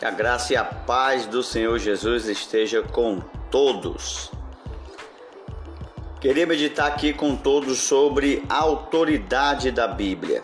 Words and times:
Que 0.00 0.06
a 0.06 0.10
graça 0.10 0.54
e 0.54 0.56
a 0.56 0.64
paz 0.64 1.26
do 1.26 1.42
Senhor 1.42 1.78
Jesus 1.78 2.26
esteja 2.26 2.80
com 2.80 3.20
todos. 3.50 4.32
Queria 6.18 6.46
meditar 6.46 6.86
aqui 6.86 7.12
com 7.12 7.36
todos 7.36 7.80
sobre 7.80 8.42
a 8.48 8.60
autoridade 8.60 9.70
da 9.70 9.86
Bíblia. 9.86 10.42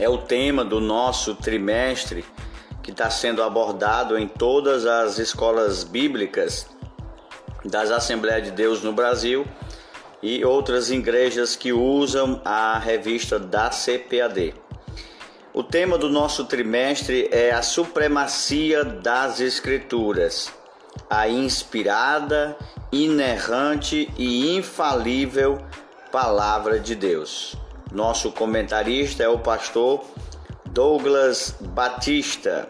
É 0.00 0.08
o 0.08 0.18
tema 0.18 0.64
do 0.64 0.80
nosso 0.80 1.36
trimestre 1.36 2.24
que 2.82 2.90
está 2.90 3.08
sendo 3.08 3.40
abordado 3.40 4.18
em 4.18 4.26
todas 4.26 4.84
as 4.84 5.20
escolas 5.20 5.84
bíblicas 5.84 6.66
das 7.64 7.92
Assembleias 7.92 8.42
de 8.42 8.50
Deus 8.50 8.82
no 8.82 8.92
Brasil 8.92 9.46
e 10.20 10.44
outras 10.44 10.90
igrejas 10.90 11.54
que 11.54 11.72
usam 11.72 12.42
a 12.44 12.80
revista 12.80 13.38
da 13.38 13.70
CPAD. 13.70 14.65
O 15.56 15.62
tema 15.62 15.96
do 15.96 16.10
nosso 16.10 16.44
trimestre 16.44 17.30
é 17.32 17.50
a 17.50 17.62
supremacia 17.62 18.84
das 18.84 19.40
Escrituras, 19.40 20.52
a 21.08 21.30
inspirada, 21.30 22.54
inerrante 22.92 24.12
e 24.18 24.54
infalível 24.54 25.58
Palavra 26.12 26.78
de 26.78 26.94
Deus. 26.94 27.56
Nosso 27.90 28.32
comentarista 28.32 29.22
é 29.22 29.28
o 29.30 29.38
pastor 29.38 30.04
Douglas 30.66 31.56
Batista. 31.58 32.68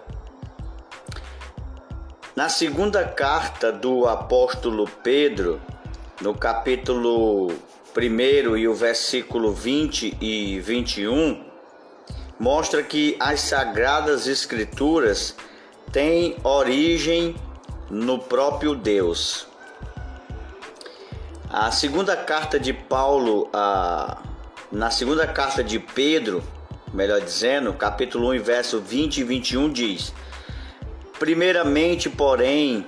Na 2.36 2.48
segunda 2.48 3.05
carta 3.05 3.72
do 3.72 4.06
apóstolo 4.06 4.88
Pedro, 5.02 5.60
no 6.20 6.36
capítulo 6.36 7.48
1 7.96 8.56
e 8.56 8.68
o 8.68 8.74
versículo 8.77 9.52
20 9.52 10.18
e 10.20 10.60
21, 10.60 11.45
mostra 12.38 12.82
que 12.82 13.16
as 13.19 13.41
sagradas 13.41 14.27
escrituras 14.27 15.34
têm 15.91 16.36
origem 16.42 17.34
no 17.91 18.19
próprio 18.19 18.74
Deus. 18.74 19.47
A 21.48 21.70
segunda 21.70 22.16
carta 22.16 22.58
de 22.58 22.72
Paulo, 22.72 23.48
a, 23.52 24.19
na 24.70 24.91
segunda 24.91 25.27
carta 25.27 25.62
de 25.64 25.78
Pedro, 25.78 26.42
melhor 26.92 27.20
dizendo, 27.20 27.72
capítulo 27.72 28.33
1, 28.33 28.42
verso 28.42 28.80
20 28.80 29.18
e 29.18 29.24
21 29.24 29.72
diz: 29.72 30.12
Primeiramente, 31.18 32.11
porém, 32.11 32.86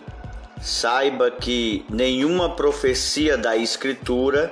saiba 0.61 1.31
que 1.31 1.87
nenhuma 1.89 2.51
profecia 2.51 3.39
da 3.39 3.57
Escritura 3.57 4.51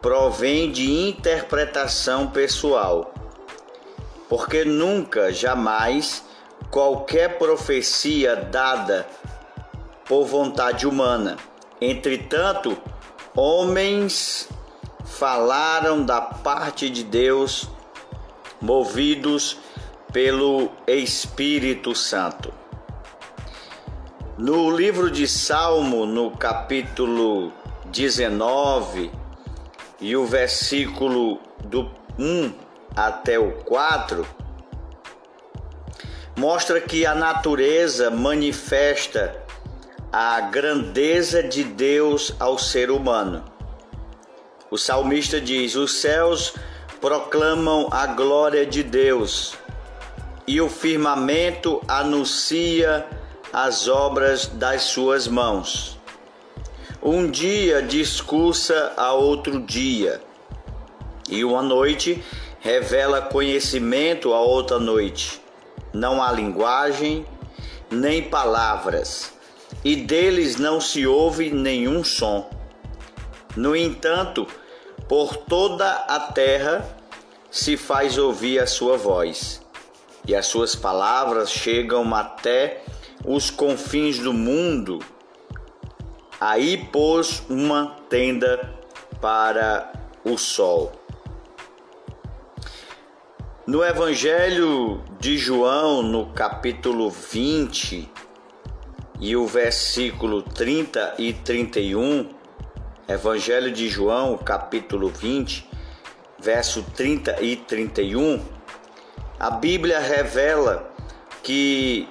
provém 0.00 0.72
de 0.72 0.90
interpretação 0.90 2.28
pessoal 2.28 3.12
porque 4.28 4.64
nunca, 4.64 5.32
jamais, 5.32 6.24
qualquer 6.70 7.38
profecia 7.38 8.36
dada 8.36 9.08
por 10.06 10.26
vontade 10.26 10.86
humana. 10.86 11.36
Entretanto, 11.80 12.76
homens 13.34 14.48
falaram 15.04 16.04
da 16.04 16.20
parte 16.20 16.90
de 16.90 17.02
Deus, 17.04 17.68
movidos 18.60 19.58
pelo 20.12 20.70
Espírito 20.86 21.94
Santo. 21.94 22.52
No 24.36 24.70
livro 24.70 25.10
de 25.10 25.26
Salmo, 25.26 26.06
no 26.06 26.30
capítulo 26.32 27.52
19, 27.86 29.10
e 30.00 30.16
o 30.16 30.24
versículo 30.26 31.40
do 31.64 31.90
1 32.18 32.67
até 32.96 33.38
o 33.38 33.52
4 33.64 34.26
mostra 36.38 36.80
que 36.80 37.04
a 37.04 37.16
natureza 37.16 38.10
manifesta 38.10 39.34
a 40.12 40.40
grandeza 40.40 41.42
de 41.42 41.64
Deus 41.64 42.32
ao 42.38 42.56
ser 42.56 42.90
humano. 42.90 43.44
O 44.70 44.78
salmista 44.78 45.40
diz: 45.40 45.74
Os 45.74 45.94
céus 46.00 46.54
proclamam 47.00 47.88
a 47.90 48.06
glória 48.06 48.64
de 48.64 48.82
Deus, 48.82 49.54
e 50.46 50.60
o 50.60 50.68
firmamento 50.68 51.82
anuncia 51.88 53.04
as 53.52 53.88
obras 53.88 54.46
das 54.46 54.82
suas 54.82 55.26
mãos. 55.26 55.98
Um 57.02 57.30
dia 57.30 57.82
discursa 57.82 58.92
a 58.96 59.12
outro 59.12 59.60
dia, 59.60 60.20
e 61.28 61.44
uma 61.44 61.62
noite 61.62 62.22
revela 62.60 63.22
conhecimento 63.22 64.32
a 64.32 64.40
outra 64.40 64.78
noite. 64.78 65.40
Não 65.92 66.22
há 66.22 66.30
linguagem, 66.32 67.26
nem 67.90 68.22
palavras, 68.22 69.32
e 69.84 69.96
deles 69.96 70.56
não 70.56 70.80
se 70.80 71.06
ouve 71.06 71.50
nenhum 71.50 72.04
som. 72.04 72.50
No 73.56 73.74
entanto, 73.74 74.46
por 75.08 75.36
toda 75.36 75.90
a 75.90 76.20
terra 76.20 76.96
se 77.50 77.76
faz 77.76 78.18
ouvir 78.18 78.58
a 78.58 78.66
sua 78.66 78.96
voz, 78.96 79.62
e 80.26 80.34
as 80.34 80.46
suas 80.46 80.74
palavras 80.74 81.50
chegam 81.50 82.14
até 82.14 82.82
os 83.24 83.50
confins 83.50 84.18
do 84.18 84.32
mundo. 84.32 84.98
Aí 86.40 86.76
pôs 86.92 87.42
uma 87.48 87.96
tenda 88.08 88.74
para 89.20 89.90
o 90.24 90.36
sol. 90.36 90.92
No 93.68 93.84
Evangelho 93.84 95.04
de 95.20 95.36
João, 95.36 96.02
no 96.02 96.32
capítulo 96.32 97.10
20 97.10 98.10
e 99.20 99.36
o 99.36 99.46
versículo 99.46 100.40
30 100.40 101.16
e 101.18 101.34
31, 101.34 102.30
Evangelho 103.06 103.70
de 103.70 103.86
João, 103.90 104.38
capítulo 104.38 105.10
20, 105.10 105.68
verso 106.38 106.82
30 106.96 107.42
e 107.42 107.56
31, 107.56 108.42
a 109.38 109.50
Bíblia 109.50 109.98
revela 109.98 110.90
que 111.42 112.08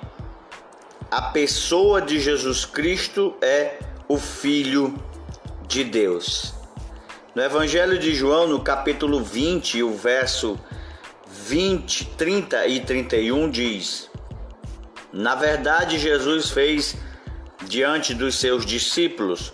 a 1.10 1.24
pessoa 1.24 2.00
de 2.00 2.20
Jesus 2.20 2.66
Cristo 2.66 3.36
é 3.42 3.80
o 4.08 4.20
Filho 4.20 4.94
de 5.68 5.84
Deus. 5.84 6.54
No 7.34 7.42
Evangelho 7.42 7.98
de 7.98 8.14
João, 8.14 8.48
no 8.48 8.60
capítulo 8.60 9.24
20, 9.24 9.82
o 9.82 9.96
verso 9.96 10.60
20, 11.48 12.06
30 12.18 12.68
e 12.68 12.82
31 12.82 13.50
diz: 13.50 14.10
Na 15.14 15.34
verdade, 15.34 15.98
Jesus 15.98 16.50
fez 16.50 16.98
diante 17.66 18.14
dos 18.14 18.36
seus 18.36 18.66
discípulos 18.66 19.54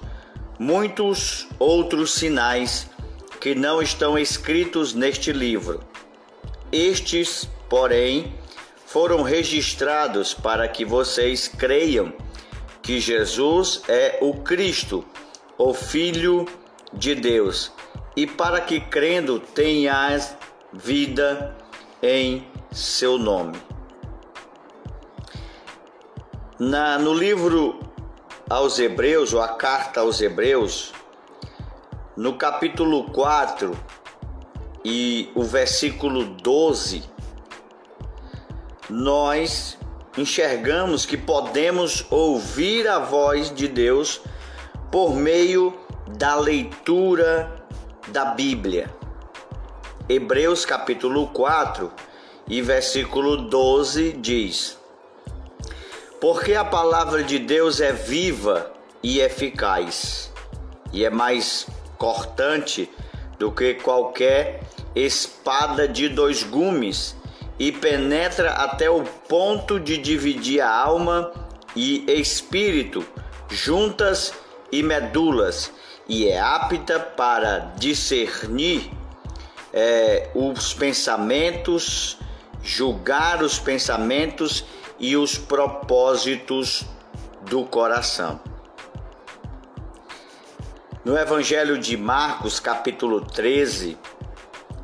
muitos 0.58 1.48
outros 1.60 2.14
sinais 2.14 2.90
que 3.40 3.54
não 3.54 3.80
estão 3.80 4.18
escritos 4.18 4.96
neste 4.96 5.32
livro. 5.32 5.84
Estes, 6.72 7.48
porém, 7.70 8.34
foram 8.88 9.22
registrados 9.22 10.34
para 10.34 10.68
que 10.68 10.84
vocês 10.84 11.48
creiam 11.48 12.12
que 12.82 13.00
Jesus 13.00 13.84
é 13.88 14.18
o 14.20 14.34
Cristo, 14.34 15.06
o 15.60 15.76
Filho 15.76 16.48
de 16.92 17.14
Deus, 17.14 17.72
e 18.16 18.26
para 18.26 18.60
que 18.62 18.80
crendo 18.80 19.40
tenhas 19.40 20.36
vida 20.74 21.56
em 22.04 22.46
seu 22.70 23.18
nome. 23.18 23.58
Na, 26.60 27.00
no 27.00 27.14
livro 27.14 27.80
aos 28.50 28.78
Hebreus, 28.78 29.34
ou 29.34 29.42
a 29.42 29.48
carta 29.48 30.02
aos 30.02 30.20
Hebreus, 30.20 30.92
no 32.18 32.34
capítulo 32.34 33.06
4 33.06 33.72
e 34.84 35.32
o 35.34 35.44
versículo 35.44 36.26
12, 36.26 37.04
nós 38.90 39.78
enxergamos 40.18 41.06
que 41.06 41.16
podemos 41.16 42.06
ouvir 42.12 42.86
a 42.86 43.00
voz 43.00 43.50
de 43.56 43.70
Deus 43.70 44.20
por 44.92 45.16
meio 45.16 45.74
da 46.18 46.36
leitura 46.36 47.66
da 48.10 48.26
Bíblia. 48.26 49.03
Hebreus 50.10 50.66
capítulo 50.66 51.28
4 51.28 51.90
e 52.50 52.62
versículo 52.62 53.38
12 53.38 54.12
diz: 54.20 54.78
Porque 56.20 56.56
a 56.56 56.66
palavra 56.66 57.24
de 57.24 57.40
Deus 57.40 57.80
é 57.80 57.94
viva 57.94 58.70
e 59.02 59.22
eficaz, 59.22 60.30
e 60.92 61.06
é 61.06 61.10
mais 61.10 61.66
cortante 61.98 62.90
do 63.40 63.50
que 63.50 63.76
qualquer 63.76 64.64
espada 64.94 65.88
de 65.88 66.10
dois 66.10 66.44
gumes, 66.44 67.16
e 67.58 67.72
penetra 67.72 68.52
até 68.56 68.90
o 68.90 69.04
ponto 69.04 69.80
de 69.80 69.98
dividir 69.98 70.60
a 70.60 70.70
alma 70.70 71.32
e 71.78 72.04
espírito, 72.12 73.06
juntas 73.50 74.34
e 74.70 74.84
medulas, 74.84 75.72
e 76.10 76.28
é 76.28 76.42
apta 76.42 77.00
para 77.00 77.72
discernir 77.78 78.92
é, 79.74 80.30
os 80.36 80.74
pensamentos, 80.74 82.18
julgar 82.62 83.42
os 83.42 83.58
pensamentos 83.58 84.64
e 85.00 85.18
os 85.18 85.38
propósitos 85.38 86.86
do 87.42 87.66
coração. 87.66 88.40
No 91.04 91.18
Evangelho 91.18 91.78
de 91.78 91.98
Marcos, 91.98 92.60
capítulo 92.60 93.20
13, 93.20 93.98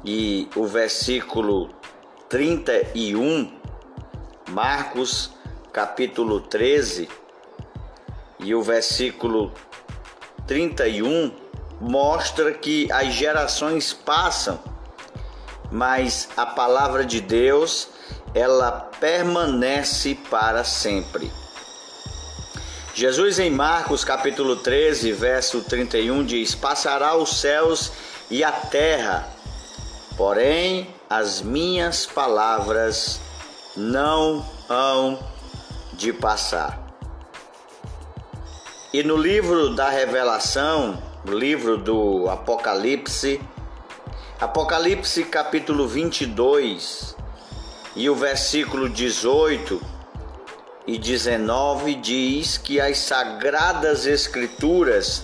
e 0.04 0.50
o 0.56 0.66
versículo 0.66 1.70
31, 2.28 3.54
Marcos, 4.50 5.32
capítulo 5.72 6.42
13, 6.42 7.08
e 8.40 8.54
o 8.54 8.62
versículo 8.62 9.54
31, 10.46 11.32
mostra 11.80 12.54
que 12.54 12.92
as 12.92 13.14
gerações 13.14 13.94
passam, 13.94 14.60
mas 15.72 16.30
a 16.36 16.46
palavra 16.46 17.06
de 17.06 17.22
Deus, 17.22 17.90
ela 18.34 18.72
permanece 18.72 20.16
para 20.30 20.64
sempre. 20.64 21.32
Jesus 22.94 23.40
em 23.40 23.50
Marcos 23.50 24.04
capítulo 24.04 24.58
13, 24.58 25.12
verso 25.12 25.62
31 25.62 26.26
diz: 26.26 26.56
Passará 26.56 27.16
os 27.16 27.40
céus 27.40 27.92
e 28.30 28.44
a 28.44 28.52
terra, 28.52 29.28
porém 30.18 30.94
as 31.10 31.42
minhas 31.42 32.06
palavras 32.06 33.22
não 33.76 34.46
hão 34.68 35.20
de 35.94 36.12
passar. 36.12 36.90
E 38.92 39.04
no 39.04 39.16
livro 39.16 39.76
da 39.76 39.90
Revelação, 39.90 41.02
livro 41.26 41.78
do 41.78 42.28
Apocalipse, 42.30 43.40
Apocalipse 44.40 45.26
capítulo 45.26 45.86
22 45.86 47.14
e 47.94 48.10
o 48.10 48.16
versículo 48.16 48.88
18 48.88 49.82
e 50.88 50.98
19 50.98 51.96
diz 51.96 52.58
que 52.58 52.80
as 52.80 53.00
sagradas 53.00 54.06
escrituras 54.06 55.24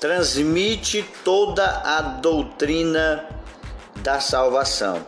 transmite 0.00 1.04
toda 1.22 1.64
a 1.84 2.00
doutrina 2.00 3.24
da 4.02 4.18
salvação. 4.18 5.06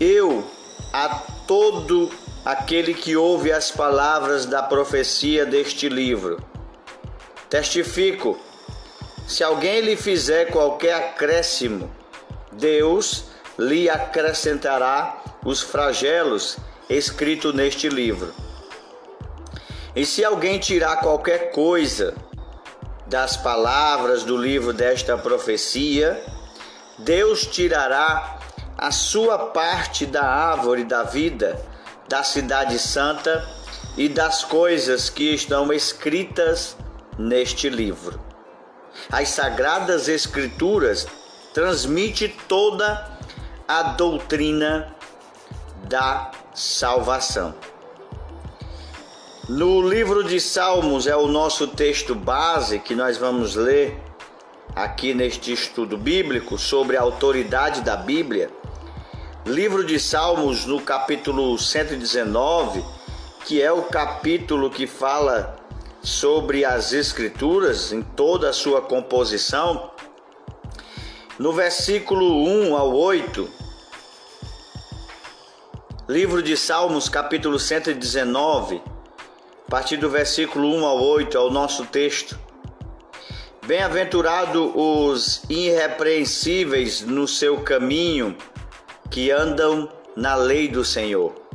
Eu 0.00 0.44
a 0.92 1.08
todo 1.46 2.10
aquele 2.44 2.92
que 2.92 3.16
ouve 3.16 3.52
as 3.52 3.70
palavras 3.70 4.44
da 4.44 4.60
profecia 4.60 5.46
deste 5.46 5.88
livro 5.88 6.42
testifico 7.48 8.36
se 9.26 9.42
alguém 9.42 9.80
lhe 9.80 9.96
fizer 9.96 10.46
qualquer 10.52 10.94
acréscimo, 10.94 11.90
Deus 12.52 13.24
lhe 13.58 13.90
acrescentará 13.90 15.22
os 15.44 15.62
flagelos 15.62 16.56
escrito 16.88 17.52
neste 17.52 17.88
livro. 17.88 18.32
E 19.94 20.06
se 20.06 20.24
alguém 20.24 20.58
tirar 20.58 20.98
qualquer 20.98 21.50
coisa 21.50 22.14
das 23.06 23.36
palavras 23.36 24.22
do 24.22 24.36
livro 24.36 24.72
desta 24.72 25.18
profecia, 25.18 26.22
Deus 26.98 27.46
tirará 27.46 28.38
a 28.78 28.92
sua 28.92 29.38
parte 29.38 30.06
da 30.06 30.24
árvore 30.24 30.84
da 30.84 31.02
vida, 31.02 31.60
da 32.08 32.22
cidade 32.22 32.78
santa 32.78 33.44
e 33.96 34.08
das 34.08 34.44
coisas 34.44 35.10
que 35.10 35.34
estão 35.34 35.72
escritas 35.72 36.76
neste 37.18 37.68
livro. 37.68 38.25
As 39.10 39.28
sagradas 39.30 40.08
escrituras 40.08 41.06
transmite 41.54 42.28
toda 42.48 43.18
a 43.66 43.82
doutrina 43.82 44.94
da 45.88 46.30
salvação. 46.54 47.54
No 49.48 49.80
livro 49.80 50.24
de 50.24 50.40
Salmos 50.40 51.06
é 51.06 51.16
o 51.16 51.28
nosso 51.28 51.68
texto 51.68 52.14
base 52.14 52.80
que 52.80 52.94
nós 52.94 53.16
vamos 53.16 53.54
ler 53.54 53.96
aqui 54.74 55.14
neste 55.14 55.52
estudo 55.52 55.96
bíblico 55.96 56.58
sobre 56.58 56.96
a 56.96 57.00
autoridade 57.00 57.80
da 57.80 57.96
Bíblia. 57.96 58.50
Livro 59.46 59.84
de 59.84 60.00
Salmos, 60.00 60.66
no 60.66 60.80
capítulo 60.80 61.56
119, 61.56 62.84
que 63.44 63.62
é 63.62 63.70
o 63.70 63.82
capítulo 63.84 64.68
que 64.68 64.86
fala 64.86 65.55
sobre 66.06 66.64
as 66.64 66.92
Escrituras 66.92 67.90
em 67.90 68.00
toda 68.00 68.48
a 68.48 68.52
sua 68.52 68.80
composição. 68.80 69.90
No 71.36 71.52
versículo 71.52 72.46
1 72.46 72.76
ao 72.76 72.94
8, 72.94 73.50
Livro 76.08 76.44
de 76.44 76.56
Salmos, 76.56 77.08
capítulo 77.08 77.58
119, 77.58 78.80
a 79.66 79.68
partir 79.68 79.96
do 79.96 80.08
versículo 80.08 80.72
1 80.76 80.86
ao 80.86 81.02
8, 81.02 81.36
é 81.36 81.40
o 81.40 81.50
nosso 81.50 81.84
texto. 81.86 82.38
Bem-aventurado 83.66 84.78
os 84.78 85.42
irrepreensíveis 85.50 87.00
no 87.00 87.26
seu 87.26 87.62
caminho, 87.62 88.36
que 89.10 89.32
andam 89.32 89.90
na 90.14 90.36
lei 90.36 90.68
do 90.68 90.84
Senhor. 90.84 91.45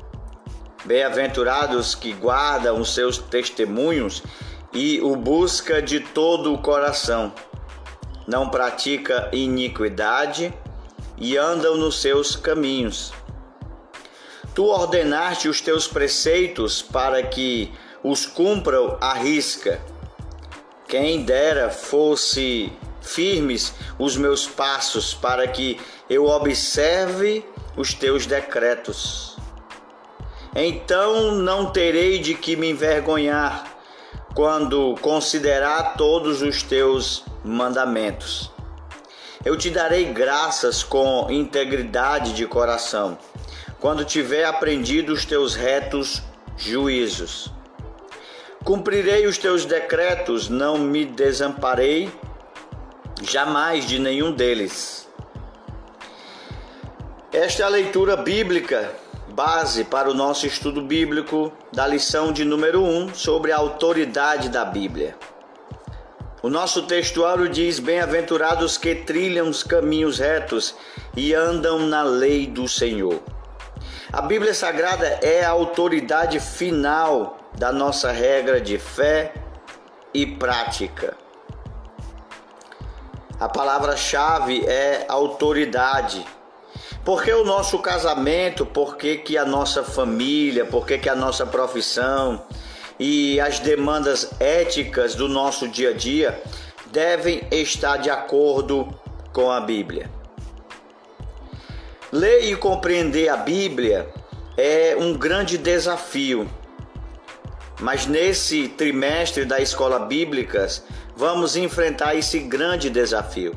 Bem-aventurados 0.84 1.94
que 1.94 2.12
guardam 2.12 2.80
os 2.80 2.94
seus 2.94 3.18
testemunhos 3.18 4.24
e 4.74 5.00
o 5.02 5.16
busca 5.16 5.82
de 5.82 6.00
todo 6.00 6.54
o 6.54 6.58
coração. 6.58 7.34
Não 8.28 8.50
pratica 8.50 9.30
iniquidade 9.32 10.54
e 11.18 11.38
andam 11.38 11.78
nos 11.78 12.02
seus 12.02 12.36
caminhos. 12.36 13.14
Tu 14.56 14.66
ordenaste 14.66 15.48
os 15.48 15.62
teus 15.62 15.88
preceitos 15.88 16.82
para 16.82 17.22
que 17.24 17.72
os 18.04 18.26
cumpram 18.26 18.98
à 19.00 19.14
risca. 19.14 19.80
Quem 20.88 21.24
dera 21.24 21.70
fosse 21.70 22.74
firmes 23.02 23.74
os 24.00 24.18
meus 24.18 24.48
passos 24.48 25.14
para 25.14 25.48
que 25.48 25.80
eu 26.10 26.26
observe 26.26 27.46
os 27.78 27.94
teus 27.94 28.26
decretos. 28.26 29.31
Então 30.56 31.32
não 31.32 31.72
terei 31.72 32.20
de 32.20 32.36
que 32.36 32.56
me 32.56 32.70
envergonhar 32.70 33.66
quando 34.34 34.96
considerar 35.02 35.96
todos 35.96 36.42
os 36.42 36.62
teus 36.62 37.24
mandamentos. 37.44 38.52
Eu 39.44 39.58
te 39.58 39.70
darei 39.70 40.06
graças 40.06 40.84
com 40.84 41.28
integridade 41.30 42.34
de 42.34 42.46
coração 42.46 43.18
quando 43.80 44.06
tiver 44.06 44.46
aprendido 44.46 45.12
os 45.12 45.26
teus 45.26 45.56
retos 45.56 46.22
juízos. 46.56 47.52
Cumprirei 48.64 49.26
os 49.26 49.40
teus 49.40 49.66
decretos, 49.66 50.48
não 50.48 50.78
me 50.78 51.04
desamparei 51.04 52.12
jamais 53.24 53.88
de 53.88 53.98
nenhum 53.98 54.32
deles. 54.32 55.10
Esta 57.32 57.64
é 57.64 57.66
a 57.66 57.70
leitura 57.70 58.16
bíblica, 58.16 58.94
base 59.42 59.84
para 59.84 60.08
o 60.08 60.14
nosso 60.14 60.46
estudo 60.46 60.84
bíblico 60.84 61.52
da 61.74 61.88
lição 61.88 62.32
de 62.32 62.46
número 62.46 62.84
1 62.84 62.86
um, 62.86 63.12
sobre 63.12 63.52
a 63.52 63.58
autoridade 63.58 64.50
da 64.50 64.64
Bíblia. 64.64 65.16
O 66.44 66.50
nosso 66.50 66.84
textuário 66.84 67.50
diz: 67.50 67.80
Bem-aventurados 67.80 68.78
que 68.78 68.94
trilham 68.94 69.50
os 69.50 69.64
caminhos 69.64 70.20
retos 70.20 70.76
e 71.18 71.34
andam 71.34 71.80
na 71.80 72.04
lei 72.04 72.46
do 72.46 72.68
Senhor. 72.68 73.20
A 74.14 74.22
Bíblia 74.22 74.54
Sagrada 74.54 75.08
é 75.24 75.44
a 75.44 75.50
autoridade 75.50 76.40
final 76.40 77.40
da 77.58 77.72
nossa 77.72 78.12
regra 78.12 78.62
de 78.62 78.78
fé 78.78 79.34
e 80.14 80.24
prática. 80.24 81.18
A 83.40 83.50
palavra-chave 83.50 84.64
é 84.68 85.04
autoridade. 85.08 86.24
Porque 87.04 87.34
o 87.34 87.44
nosso 87.44 87.80
casamento, 87.80 88.66
porque 88.66 89.18
que 89.18 89.38
a 89.38 89.46
nossa 89.46 89.84
família, 89.84 90.66
porque 90.66 90.98
que 91.00 91.10
a 91.10 91.16
nossa 91.16 91.46
profissão 91.46 92.46
e 93.00 93.40
as 93.40 93.60
demandas 93.60 94.30
éticas 94.40 95.16
do 95.16 95.28
nosso 95.28 95.68
dia 95.68 95.90
a 95.90 95.94
dia 95.94 96.42
devem 96.92 97.42
estar 97.50 97.98
de 97.98 98.10
acordo 98.10 98.88
com 99.34 99.50
a 99.50 99.60
Bíblia. 99.60 100.12
Ler 102.12 102.44
e 102.44 102.56
compreender 102.56 103.30
a 103.30 103.38
Bíblia 103.38 104.08
é 104.56 104.96
um 105.00 105.14
grande 105.14 105.58
desafio. 105.58 106.48
Mas 107.80 108.06
nesse 108.06 108.68
trimestre 108.68 109.44
da 109.44 109.60
escola 109.60 109.98
bíblica, 109.98 110.68
vamos 111.16 111.56
enfrentar 111.56 112.14
esse 112.14 112.38
grande 112.38 112.92
desafio. 112.92 113.56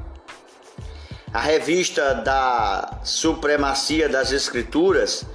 A 1.34 1.40
revista 1.40 2.14
da 2.14 3.00
Supremacia 3.02 4.08
das 4.08 4.30
Escrituras 4.30 5.26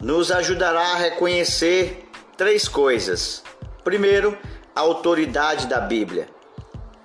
nos 0.00 0.32
ajudará 0.32 0.80
a 0.80 0.96
reconhecer 0.96 2.10
três 2.36 2.66
coisas. 2.66 3.44
Primeiro, 3.84 4.36
a 4.74 4.80
autoridade 4.80 5.68
da 5.68 5.78
Bíblia. 5.78 6.28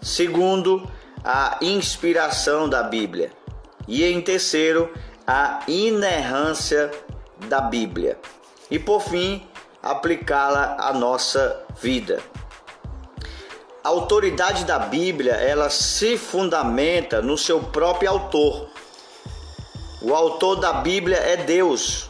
Segundo, 0.02 0.90
a 1.24 1.60
inspiração 1.62 2.68
da 2.68 2.82
Bíblia. 2.82 3.32
E 3.88 4.04
em 4.04 4.20
terceiro, 4.20 4.92
a 5.28 5.60
inerrância 5.68 6.90
da 7.48 7.62
Bíblia. 7.62 8.18
e 8.72 8.80
por 8.80 9.02
fim 9.04 9.48
aplicá-la 9.84 10.78
à 10.80 10.92
nossa 10.92 11.64
vida. 11.80 12.20
A 13.86 13.90
autoridade 13.90 14.66
da 14.66 14.80
Bíblia, 14.80 15.34
ela 15.34 15.70
se 15.70 16.18
fundamenta 16.18 17.22
no 17.22 17.38
seu 17.38 17.60
próprio 17.62 18.10
autor. 18.10 18.68
O 20.02 20.16
autor 20.16 20.56
da 20.56 20.74
Bíblia 20.74 21.18
é 21.18 21.38
Deus. 21.38 22.10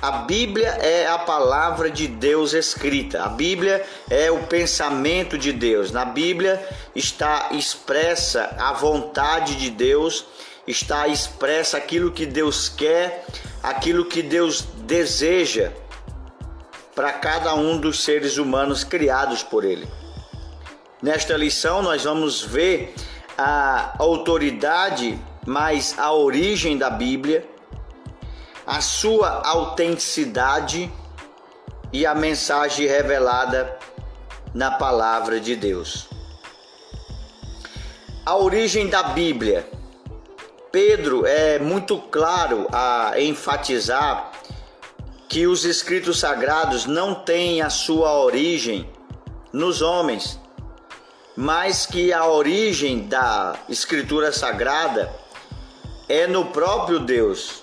A 0.00 0.12
Bíblia 0.18 0.68
é 0.68 1.08
a 1.08 1.18
palavra 1.18 1.90
de 1.90 2.06
Deus 2.06 2.52
escrita. 2.52 3.24
A 3.24 3.28
Bíblia 3.28 3.84
é 4.08 4.30
o 4.30 4.46
pensamento 4.46 5.36
de 5.36 5.52
Deus. 5.52 5.90
Na 5.90 6.04
Bíblia 6.04 6.64
está 6.94 7.48
expressa 7.50 8.54
a 8.56 8.72
vontade 8.72 9.56
de 9.56 9.70
Deus, 9.70 10.26
está 10.64 11.08
expressa 11.08 11.76
aquilo 11.76 12.12
que 12.12 12.24
Deus 12.24 12.68
quer, 12.68 13.26
aquilo 13.64 14.04
que 14.04 14.22
Deus 14.22 14.60
deseja 14.84 15.72
para 16.94 17.14
cada 17.14 17.52
um 17.56 17.76
dos 17.76 18.04
seres 18.04 18.38
humanos 18.38 18.84
criados 18.84 19.42
por 19.42 19.64
Ele. 19.64 19.88
Nesta 21.02 21.36
lição, 21.36 21.82
nós 21.82 22.04
vamos 22.04 22.42
ver 22.42 22.94
a 23.36 23.94
autoridade, 23.98 25.18
mas 25.46 25.98
a 25.98 26.12
origem 26.12 26.76
da 26.76 26.90
Bíblia 26.90 27.48
a 28.68 28.82
sua 28.82 29.40
autenticidade 29.46 30.92
e 31.90 32.04
a 32.04 32.14
mensagem 32.14 32.86
revelada 32.86 33.78
na 34.52 34.72
palavra 34.72 35.40
de 35.40 35.56
Deus. 35.56 36.06
A 38.26 38.36
origem 38.36 38.86
da 38.86 39.02
Bíblia. 39.04 39.66
Pedro 40.70 41.24
é 41.24 41.58
muito 41.58 41.96
claro 41.96 42.68
a 42.70 43.18
enfatizar 43.18 44.32
que 45.30 45.46
os 45.46 45.64
escritos 45.64 46.20
sagrados 46.20 46.84
não 46.84 47.14
têm 47.14 47.62
a 47.62 47.70
sua 47.70 48.20
origem 48.22 48.86
nos 49.50 49.80
homens, 49.80 50.38
mas 51.40 51.86
que 51.86 52.12
a 52.12 52.26
origem 52.26 53.06
da 53.06 53.56
escritura 53.68 54.32
sagrada 54.32 55.08
é 56.08 56.26
no 56.26 56.46
próprio 56.46 56.98
Deus. 56.98 57.62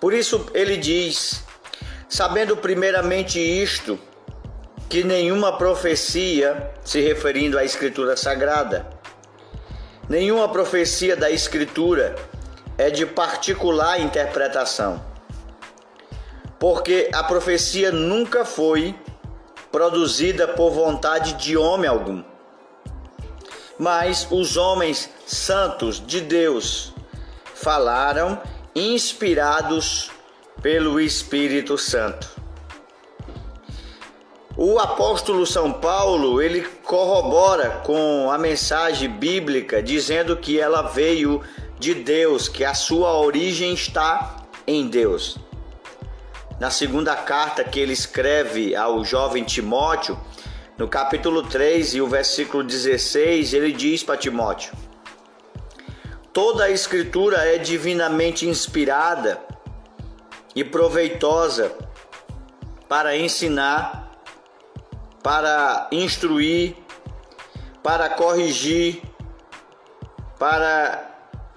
Por 0.00 0.12
isso 0.12 0.44
ele 0.52 0.76
diz: 0.76 1.44
sabendo 2.08 2.56
primeiramente 2.56 3.38
isto, 3.38 3.96
que 4.88 5.04
nenhuma 5.04 5.56
profecia, 5.56 6.72
se 6.84 7.00
referindo 7.00 7.56
à 7.56 7.64
Escritura 7.64 8.16
Sagrada, 8.16 8.90
nenhuma 10.08 10.48
profecia 10.48 11.14
da 11.14 11.30
Escritura 11.30 12.16
é 12.76 12.90
de 12.90 13.06
particular 13.06 14.00
interpretação, 14.00 15.00
porque 16.58 17.08
a 17.14 17.22
profecia 17.22 17.92
nunca 17.92 18.44
foi 18.44 18.96
produzida 19.70 20.48
por 20.48 20.72
vontade 20.72 21.34
de 21.34 21.56
homem 21.56 21.88
algum, 21.88 22.31
mas 23.78 24.26
os 24.30 24.56
homens 24.56 25.10
santos 25.26 26.04
de 26.04 26.20
Deus 26.20 26.92
falaram 27.54 28.40
inspirados 28.74 30.10
pelo 30.60 31.00
Espírito 31.00 31.76
Santo. 31.76 32.42
O 34.56 34.78
apóstolo 34.78 35.46
São 35.46 35.72
Paulo, 35.72 36.40
ele 36.42 36.60
corrobora 36.84 37.80
com 37.84 38.30
a 38.30 38.36
mensagem 38.36 39.08
bíblica 39.08 39.82
dizendo 39.82 40.36
que 40.36 40.60
ela 40.60 40.82
veio 40.82 41.42
de 41.78 41.94
Deus, 41.94 42.48
que 42.48 42.64
a 42.64 42.74
sua 42.74 43.18
origem 43.18 43.72
está 43.72 44.36
em 44.66 44.86
Deus. 44.86 45.38
Na 46.60 46.70
segunda 46.70 47.16
carta 47.16 47.64
que 47.64 47.80
ele 47.80 47.92
escreve 47.92 48.76
ao 48.76 49.04
jovem 49.04 49.42
Timóteo, 49.42 50.16
no 50.78 50.88
capítulo 50.88 51.42
3 51.42 51.94
e 51.94 52.00
o 52.00 52.06
versículo 52.06 52.64
16, 52.64 53.52
ele 53.52 53.72
diz 53.72 54.02
para 54.02 54.16
Timóteo: 54.16 54.72
Toda 56.32 56.64
a 56.64 56.70
Escritura 56.70 57.38
é 57.38 57.58
divinamente 57.58 58.46
inspirada 58.48 59.40
e 60.54 60.64
proveitosa 60.64 61.72
para 62.88 63.16
ensinar, 63.16 64.10
para 65.22 65.88
instruir, 65.92 66.76
para 67.82 68.08
corrigir, 68.08 69.02
para 70.38 71.10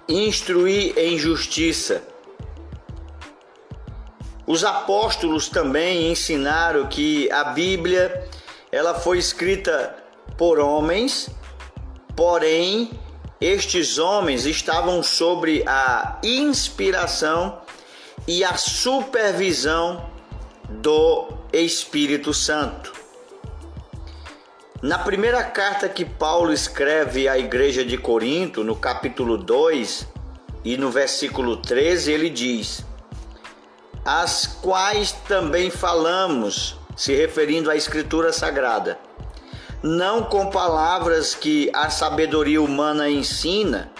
instruir 0.07 0.97
em 0.97 1.17
justiça. 1.17 2.03
Os 4.45 4.63
apóstolos 4.63 5.49
também 5.49 6.11
ensinaram 6.11 6.85
que 6.87 7.31
a 7.31 7.45
Bíblia 7.45 8.29
ela 8.75 8.93
foi 8.93 9.17
escrita 9.17 9.95
por 10.37 10.59
homens, 10.59 11.29
porém 12.13 12.91
estes 13.39 13.97
homens 13.97 14.45
estavam 14.45 15.01
sobre 15.01 15.63
a 15.65 16.19
inspiração 16.21 17.61
e 18.27 18.43
a 18.43 18.57
supervisão 18.57 20.09
do 20.67 21.29
Espírito 21.53 22.33
Santo. 22.33 22.91
Na 24.81 24.99
primeira 24.99 25.41
carta 25.41 25.87
que 25.87 26.03
Paulo 26.03 26.51
escreve 26.51 27.29
à 27.29 27.39
igreja 27.39 27.85
de 27.85 27.97
Corinto, 27.97 28.61
no 28.61 28.75
capítulo 28.75 29.37
2 29.37 30.05
e 30.65 30.75
no 30.75 30.91
versículo 30.91 31.55
13, 31.55 32.11
ele 32.11 32.29
diz: 32.29 32.85
As 34.03 34.45
quais 34.45 35.13
também 35.13 35.69
falamos, 35.69 36.77
se 36.95 37.13
referindo 37.13 37.69
à 37.69 37.75
Escritura 37.75 38.31
Sagrada 38.31 38.97
não 39.85 40.23
com 40.23 40.49
palavras 40.49 41.35
que 41.35 41.69
a 41.71 41.91
sabedoria 41.91 42.59
humana 42.59 43.07
ensina, 43.07 43.91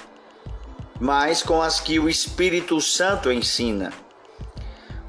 mas 0.99 1.43
com 1.43 1.61
as 1.61 1.79
que 1.79 1.99
o 1.99 2.09
Espírito 2.09 2.81
Santo 2.81 3.31
ensina, 3.31 3.93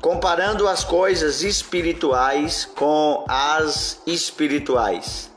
comparando 0.02 0.68
as 0.68 0.84
coisas 0.84 1.42
espirituais 1.42 2.66
com 2.76 3.24
as 3.26 4.02
espirituais. 4.06 5.32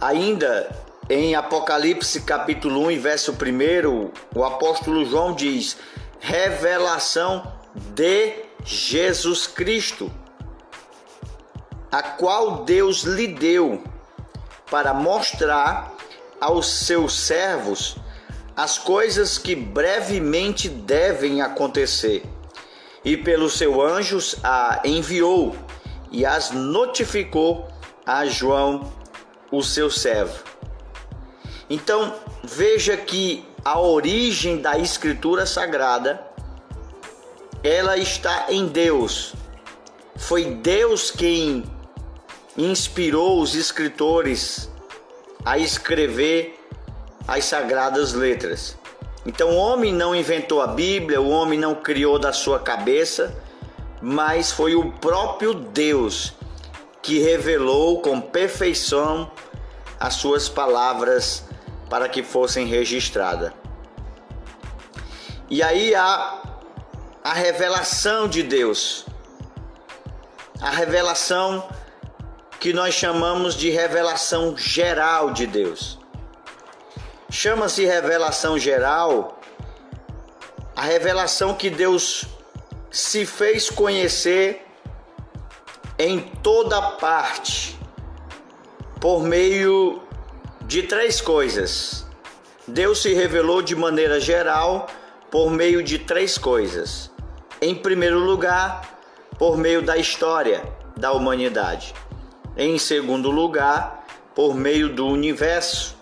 Ainda 0.00 0.70
em 1.10 1.34
Apocalipse 1.34 2.20
capítulo 2.20 2.86
1, 2.88 3.00
verso 3.00 3.32
1, 3.32 4.38
o 4.38 4.44
apóstolo 4.44 5.04
João 5.04 5.32
diz: 5.32 5.76
revelação 6.20 7.52
de 7.74 8.44
Jesus 8.64 9.46
Cristo 9.46 10.10
a 11.92 12.02
qual 12.02 12.64
Deus 12.64 13.02
lhe 13.02 13.28
deu 13.28 13.84
para 14.68 14.92
mostrar 14.92 15.94
aos 16.40 16.66
seus 16.66 17.14
servos 17.14 17.96
as 18.56 18.78
coisas 18.78 19.38
que 19.38 19.54
brevemente 19.54 20.68
devem 20.68 21.40
acontecer. 21.40 22.24
E 23.04 23.16
pelos 23.16 23.52
seus 23.54 23.76
anjos 23.78 24.36
a 24.42 24.80
enviou 24.84 25.54
e 26.10 26.24
as 26.24 26.50
notificou 26.50 27.68
a 28.06 28.24
João, 28.26 28.92
o 29.52 29.62
seu 29.62 29.90
servo. 29.90 30.42
Então, 31.68 32.14
veja 32.42 32.96
que 32.96 33.46
a 33.64 33.78
origem 33.78 34.60
da 34.60 34.78
escritura 34.78 35.46
sagrada 35.46 36.33
ela 37.64 37.96
está 37.96 38.46
em 38.50 38.66
Deus. 38.66 39.34
Foi 40.16 40.44
Deus 40.44 41.10
quem 41.10 41.64
inspirou 42.56 43.40
os 43.40 43.54
escritores 43.54 44.70
a 45.44 45.58
escrever 45.58 46.60
as 47.26 47.46
sagradas 47.46 48.12
letras. 48.12 48.76
Então, 49.24 49.52
o 49.52 49.56
homem 49.56 49.94
não 49.94 50.14
inventou 50.14 50.60
a 50.60 50.66
Bíblia, 50.66 51.20
o 51.20 51.30
homem 51.30 51.58
não 51.58 51.74
criou 51.74 52.18
da 52.18 52.34
sua 52.34 52.60
cabeça, 52.60 53.34
mas 54.02 54.52
foi 54.52 54.74
o 54.74 54.92
próprio 54.92 55.54
Deus 55.54 56.34
que 57.00 57.18
revelou 57.18 58.02
com 58.02 58.20
perfeição 58.20 59.30
as 59.98 60.14
suas 60.14 60.50
palavras 60.50 61.44
para 61.88 62.10
que 62.10 62.22
fossem 62.22 62.66
registradas. 62.66 63.52
E 65.48 65.62
aí 65.62 65.94
há 65.94 66.53
a 67.24 67.32
revelação 67.32 68.28
de 68.28 68.42
Deus, 68.42 69.06
a 70.60 70.68
revelação 70.68 71.66
que 72.60 72.70
nós 72.74 72.92
chamamos 72.92 73.54
de 73.54 73.70
revelação 73.70 74.54
geral 74.58 75.30
de 75.30 75.46
Deus. 75.46 75.98
Chama-se 77.30 77.86
revelação 77.86 78.58
geral 78.58 79.40
a 80.76 80.82
revelação 80.82 81.54
que 81.54 81.70
Deus 81.70 82.26
se 82.90 83.24
fez 83.24 83.70
conhecer 83.70 84.66
em 85.98 86.20
toda 86.20 86.80
parte 86.98 87.78
por 89.00 89.22
meio 89.22 90.02
de 90.60 90.82
três 90.82 91.22
coisas. 91.22 92.04
Deus 92.68 93.00
se 93.00 93.14
revelou 93.14 93.62
de 93.62 93.74
maneira 93.74 94.20
geral 94.20 94.88
por 95.30 95.50
meio 95.50 95.82
de 95.82 95.98
três 95.98 96.36
coisas: 96.36 97.13
Em 97.60 97.74
primeiro 97.74 98.18
lugar, 98.18 98.82
por 99.38 99.56
meio 99.56 99.82
da 99.82 99.96
história 99.96 100.62
da 100.96 101.12
humanidade. 101.12 101.94
Em 102.56 102.78
segundo 102.78 103.30
lugar, 103.30 104.04
por 104.34 104.54
meio 104.54 104.88
do 104.88 105.06
universo. 105.06 105.96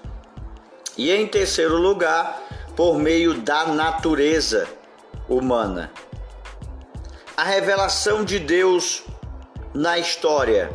E 0.97 1.11
em 1.11 1.27
terceiro 1.27 1.77
lugar, 1.77 2.43
por 2.77 2.99
meio 2.99 3.35
da 3.35 3.67
natureza 3.67 4.69
humana. 5.29 5.91
A 7.37 7.45
revelação 7.45 8.25
de 8.25 8.39
Deus 8.39 9.03
na 9.75 9.99
história. 9.99 10.71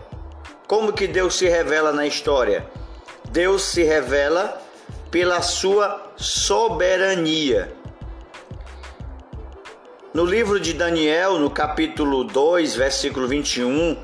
Como 0.67 0.91
que 0.93 1.07
Deus 1.07 1.36
se 1.36 1.48
revela 1.48 1.91
na 1.91 2.05
história? 2.05 2.67
Deus 3.29 3.62
se 3.62 3.84
revela 3.84 4.62
pela 5.12 5.41
sua 5.41 6.12
soberania. 6.17 7.74
No 10.18 10.26
livro 10.26 10.60
de 10.60 10.74
Daniel, 10.74 11.38
no 11.38 11.48
capítulo 11.48 12.24
2, 12.24 12.76
versículo 12.76 13.28
21, 13.28 13.96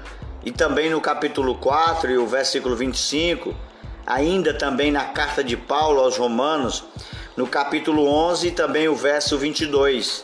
e 0.45 0.51
também 0.51 0.87
no 0.87 1.01
capítulo 1.01 1.55
4 1.55 2.11
e 2.11 2.17
o 2.19 2.27
versículo 2.27 2.75
25, 2.75 3.51
ainda 4.05 4.53
também 4.53 4.91
na 4.91 5.05
carta 5.05 5.43
de 5.43 5.57
Paulo 5.57 6.01
aos 6.01 6.15
Romanos, 6.15 6.83
no 7.35 7.47
capítulo 7.47 8.05
11 8.05 8.49
e 8.49 8.51
também 8.51 8.87
o 8.87 8.95
verso 8.95 9.39
22. 9.39 10.23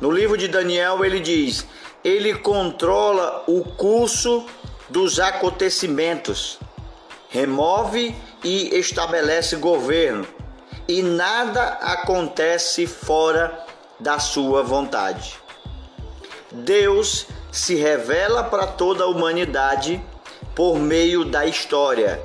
No 0.00 0.12
livro 0.12 0.38
de 0.38 0.46
Daniel 0.46 1.04
ele 1.04 1.18
diz: 1.18 1.66
Ele 2.04 2.32
controla 2.32 3.42
o 3.48 3.64
curso 3.64 4.46
dos 4.88 5.18
acontecimentos, 5.18 6.60
remove 7.30 8.14
e 8.44 8.78
estabelece 8.78 9.56
governo, 9.56 10.24
e 10.86 11.02
nada 11.02 11.64
acontece 11.80 12.86
fora 12.86 13.65
da 13.98 14.18
sua 14.18 14.62
vontade. 14.62 15.38
Deus 16.52 17.26
se 17.50 17.74
revela 17.74 18.44
para 18.44 18.66
toda 18.66 19.04
a 19.04 19.06
humanidade 19.06 20.02
por 20.54 20.78
meio 20.78 21.24
da 21.24 21.46
história. 21.46 22.20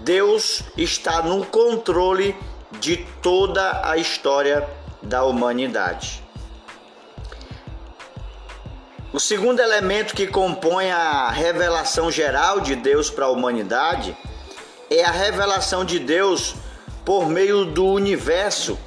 Deus 0.00 0.62
está 0.76 1.22
no 1.22 1.44
controle 1.44 2.34
de 2.80 2.96
toda 3.22 3.88
a 3.88 3.96
história 3.96 4.68
da 5.02 5.24
humanidade. 5.24 6.22
O 9.12 9.18
segundo 9.18 9.60
elemento 9.60 10.14
que 10.14 10.26
compõe 10.26 10.90
a 10.90 11.30
revelação 11.30 12.10
geral 12.10 12.60
de 12.60 12.76
Deus 12.76 13.10
para 13.10 13.24
a 13.24 13.30
humanidade 13.30 14.16
é 14.90 15.02
a 15.02 15.10
revelação 15.10 15.84
de 15.84 15.98
Deus 15.98 16.54
por 17.04 17.26
meio 17.28 17.64
do 17.64 17.86
universo 17.86 18.78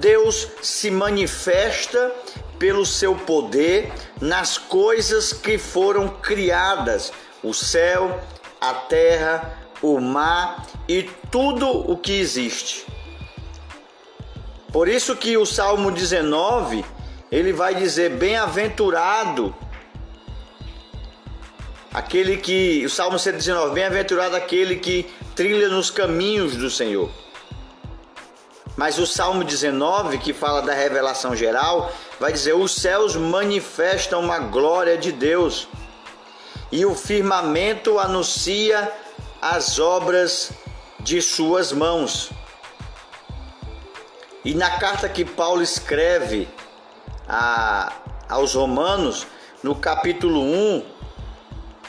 Deus 0.00 0.48
se 0.62 0.90
manifesta 0.90 2.10
pelo 2.58 2.86
seu 2.86 3.14
poder 3.14 3.92
nas 4.20 4.56
coisas 4.56 5.32
que 5.32 5.58
foram 5.58 6.08
criadas: 6.08 7.12
o 7.42 7.52
céu, 7.52 8.18
a 8.58 8.72
terra, 8.72 9.58
o 9.82 10.00
mar 10.00 10.66
e 10.88 11.02
tudo 11.30 11.68
o 11.68 11.96
que 11.98 12.12
existe. 12.18 12.86
Por 14.72 14.88
isso 14.88 15.14
que 15.16 15.36
o 15.36 15.44
Salmo 15.44 15.90
19, 15.90 16.84
ele 17.30 17.52
vai 17.52 17.74
dizer 17.74 18.10
bem-aventurado 18.10 19.54
aquele 21.92 22.36
que, 22.36 22.84
o 22.86 22.90
Salmo 22.90 23.18
119, 23.18 23.74
bem-aventurado 23.74 24.34
aquele 24.34 24.76
que 24.76 25.10
trilha 25.34 25.68
nos 25.68 25.90
caminhos 25.90 26.56
do 26.56 26.70
Senhor. 26.70 27.10
Mas 28.76 28.98
o 28.98 29.06
Salmo 29.06 29.44
19, 29.44 30.18
que 30.18 30.32
fala 30.32 30.62
da 30.62 30.72
revelação 30.72 31.34
geral, 31.34 31.92
vai 32.18 32.32
dizer: 32.32 32.54
Os 32.54 32.74
céus 32.74 33.16
manifestam 33.16 34.30
a 34.30 34.38
glória 34.38 34.96
de 34.96 35.12
Deus, 35.12 35.68
e 36.70 36.84
o 36.86 36.94
firmamento 36.94 37.98
anuncia 37.98 38.92
as 39.40 39.78
obras 39.78 40.52
de 41.00 41.20
suas 41.20 41.72
mãos. 41.72 42.30
E 44.44 44.54
na 44.54 44.78
carta 44.78 45.08
que 45.08 45.24
Paulo 45.24 45.62
escreve 45.62 46.48
a, 47.28 47.92
aos 48.28 48.54
Romanos, 48.54 49.26
no 49.62 49.74
capítulo 49.74 50.40
1, 50.40 50.84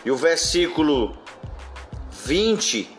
e 0.03 0.11
o 0.11 0.15
versículo 0.15 1.15
20, 2.09 2.97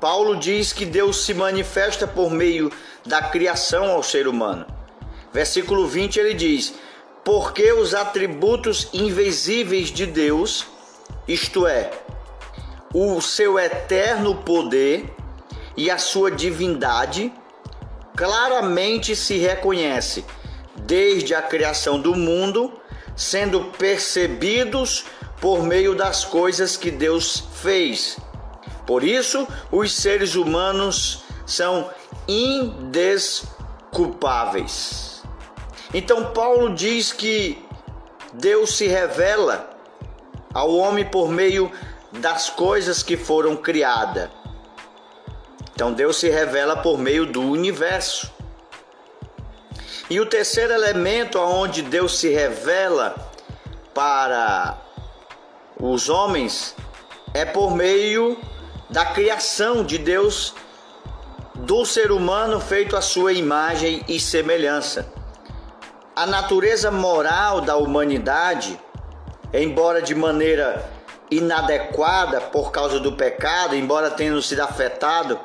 Paulo 0.00 0.36
diz 0.36 0.72
que 0.72 0.84
Deus 0.84 1.24
se 1.24 1.34
manifesta 1.34 2.06
por 2.06 2.30
meio 2.30 2.70
da 3.04 3.20
criação 3.22 3.90
ao 3.90 4.02
ser 4.02 4.28
humano. 4.28 4.64
Versículo 5.32 5.86
20 5.88 6.20
ele 6.20 6.34
diz: 6.34 6.74
Porque 7.24 7.72
os 7.72 7.94
atributos 7.94 8.88
invisíveis 8.92 9.88
de 9.90 10.06
Deus, 10.06 10.66
isto 11.26 11.66
é, 11.66 11.90
o 12.94 13.20
seu 13.20 13.58
eterno 13.58 14.36
poder 14.36 15.12
e 15.76 15.90
a 15.90 15.98
sua 15.98 16.30
divindade, 16.30 17.32
claramente 18.16 19.16
se 19.16 19.36
reconhece 19.36 20.24
desde 20.76 21.34
a 21.34 21.42
criação 21.42 22.00
do 22.00 22.14
mundo, 22.14 22.72
sendo 23.16 23.64
percebidos 23.76 25.04
por 25.40 25.64
meio 25.64 25.94
das 25.94 26.24
coisas 26.24 26.76
que 26.76 26.90
Deus 26.90 27.44
fez 27.60 28.16
por 28.88 29.04
isso, 29.04 29.46
os 29.70 29.92
seres 29.92 30.34
humanos 30.34 31.22
são 31.44 31.90
indesculpáveis. 32.26 35.22
Então, 35.92 36.32
Paulo 36.32 36.74
diz 36.74 37.12
que 37.12 37.62
Deus 38.32 38.78
se 38.78 38.86
revela 38.86 39.68
ao 40.54 40.74
homem 40.74 41.04
por 41.04 41.28
meio 41.28 41.70
das 42.12 42.48
coisas 42.48 43.02
que 43.02 43.14
foram 43.14 43.54
criadas. 43.54 44.30
Então, 45.74 45.92
Deus 45.92 46.16
se 46.16 46.30
revela 46.30 46.78
por 46.78 46.96
meio 46.96 47.26
do 47.26 47.42
universo. 47.42 48.32
E 50.08 50.18
o 50.18 50.24
terceiro 50.24 50.72
elemento 50.72 51.38
aonde 51.38 51.82
Deus 51.82 52.18
se 52.18 52.30
revela 52.30 53.14
para 53.92 54.78
os 55.78 56.08
homens 56.08 56.74
é 57.34 57.44
por 57.44 57.76
meio 57.76 58.40
da 58.90 59.04
criação 59.04 59.84
de 59.84 59.98
Deus 59.98 60.54
do 61.54 61.84
ser 61.84 62.10
humano 62.10 62.60
feito 62.60 62.96
à 62.96 63.02
sua 63.02 63.32
imagem 63.32 64.02
e 64.08 64.18
semelhança. 64.18 65.12
A 66.14 66.26
natureza 66.26 66.90
moral 66.90 67.60
da 67.60 67.76
humanidade, 67.76 68.78
embora 69.52 70.00
de 70.00 70.14
maneira 70.14 70.88
inadequada 71.30 72.40
por 72.40 72.70
causa 72.70 72.98
do 72.98 73.12
pecado, 73.12 73.74
embora 73.74 74.10
tendo 74.10 74.40
sido 74.40 74.60
afetado, 74.60 75.38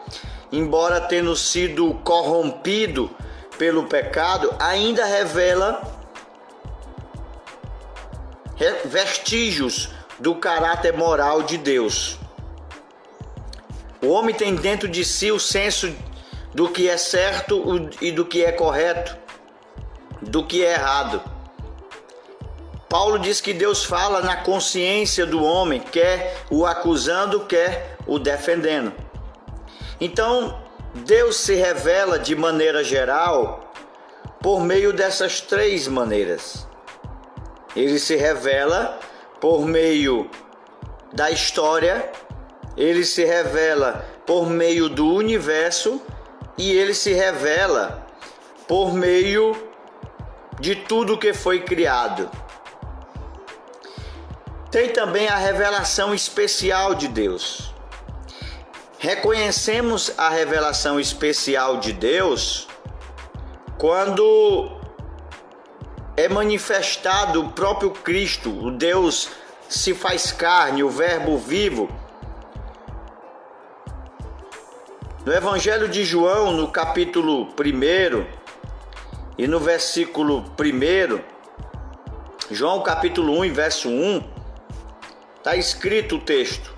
embora 0.51 1.01
tendo 1.01 1.35
sido 1.35 1.93
corrompido 2.03 3.09
pelo 3.57 3.83
pecado, 3.83 4.53
ainda 4.59 5.05
revela 5.05 5.81
vestígios 8.85 9.89
do 10.19 10.35
caráter 10.35 10.95
moral 10.95 11.43
de 11.43 11.57
Deus. 11.57 12.17
O 14.03 14.09
homem 14.09 14.35
tem 14.35 14.53
dentro 14.53 14.87
de 14.87 15.05
si 15.05 15.31
o 15.31 15.39
senso 15.39 15.95
do 16.53 16.69
que 16.69 16.89
é 16.89 16.97
certo 16.97 17.89
e 18.01 18.11
do 18.11 18.25
que 18.25 18.43
é 18.43 18.51
correto, 18.51 19.17
do 20.21 20.45
que 20.45 20.63
é 20.63 20.73
errado. 20.73 21.21
Paulo 22.89 23.17
diz 23.17 23.39
que 23.39 23.53
Deus 23.53 23.85
fala 23.85 24.21
na 24.21 24.35
consciência 24.35 25.25
do 25.25 25.41
homem, 25.41 25.79
quer 25.79 26.35
o 26.51 26.65
acusando, 26.65 27.45
quer 27.45 27.95
o 28.05 28.19
defendendo. 28.19 28.93
Então, 29.99 30.61
Deus 30.93 31.37
se 31.37 31.55
revela 31.55 32.19
de 32.19 32.35
maneira 32.35 32.83
geral 32.83 33.73
por 34.41 34.61
meio 34.61 34.91
dessas 34.91 35.39
três 35.39 35.87
maneiras. 35.87 36.67
Ele 37.73 37.97
se 37.97 38.17
revela 38.17 38.99
por 39.39 39.65
meio 39.65 40.29
da 41.13 41.31
história, 41.31 42.11
ele 42.75 43.05
se 43.05 43.23
revela 43.23 44.05
por 44.25 44.49
meio 44.49 44.89
do 44.89 45.13
universo 45.13 46.01
e 46.57 46.71
ele 46.71 46.93
se 46.93 47.13
revela 47.13 48.05
por 48.67 48.93
meio 48.93 49.55
de 50.59 50.75
tudo 50.75 51.17
que 51.17 51.33
foi 51.33 51.61
criado. 51.61 52.29
Tem 54.71 54.89
também 54.89 55.27
a 55.27 55.35
revelação 55.35 56.13
especial 56.15 56.95
de 56.95 57.07
Deus. 57.07 57.73
Reconhecemos 58.97 60.13
a 60.17 60.29
revelação 60.29 60.99
especial 60.99 61.77
de 61.77 61.91
Deus 61.93 62.67
quando 63.77 64.79
é 66.15 66.29
manifestado 66.29 67.41
o 67.41 67.49
próprio 67.49 67.91
Cristo, 67.91 68.49
o 68.49 68.71
Deus 68.71 69.29
se 69.67 69.93
faz 69.93 70.31
carne, 70.31 70.83
o 70.83 70.89
Verbo 70.89 71.37
vivo 71.37 71.89
No 75.25 75.31
Evangelho 75.31 75.87
de 75.87 76.03
João, 76.03 76.51
no 76.51 76.67
capítulo 76.67 77.45
1 77.57 78.25
e 79.37 79.47
no 79.47 79.57
versículo 79.57 80.43
1, 80.59 81.21
João 82.51 82.83
capítulo 82.83 83.39
1, 83.39 83.53
verso 83.53 83.87
1, 83.87 84.21
está 85.37 85.55
escrito 85.55 86.17
o 86.17 86.19
texto: 86.19 86.75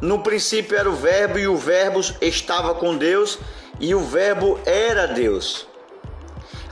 No 0.00 0.18
princípio 0.18 0.76
era 0.76 0.90
o 0.90 0.96
Verbo, 0.96 1.38
e 1.38 1.46
o 1.46 1.56
Verbo 1.56 2.00
estava 2.20 2.74
com 2.74 2.96
Deus, 2.96 3.38
e 3.78 3.94
o 3.94 4.00
Verbo 4.00 4.58
era 4.66 5.06
Deus. 5.06 5.68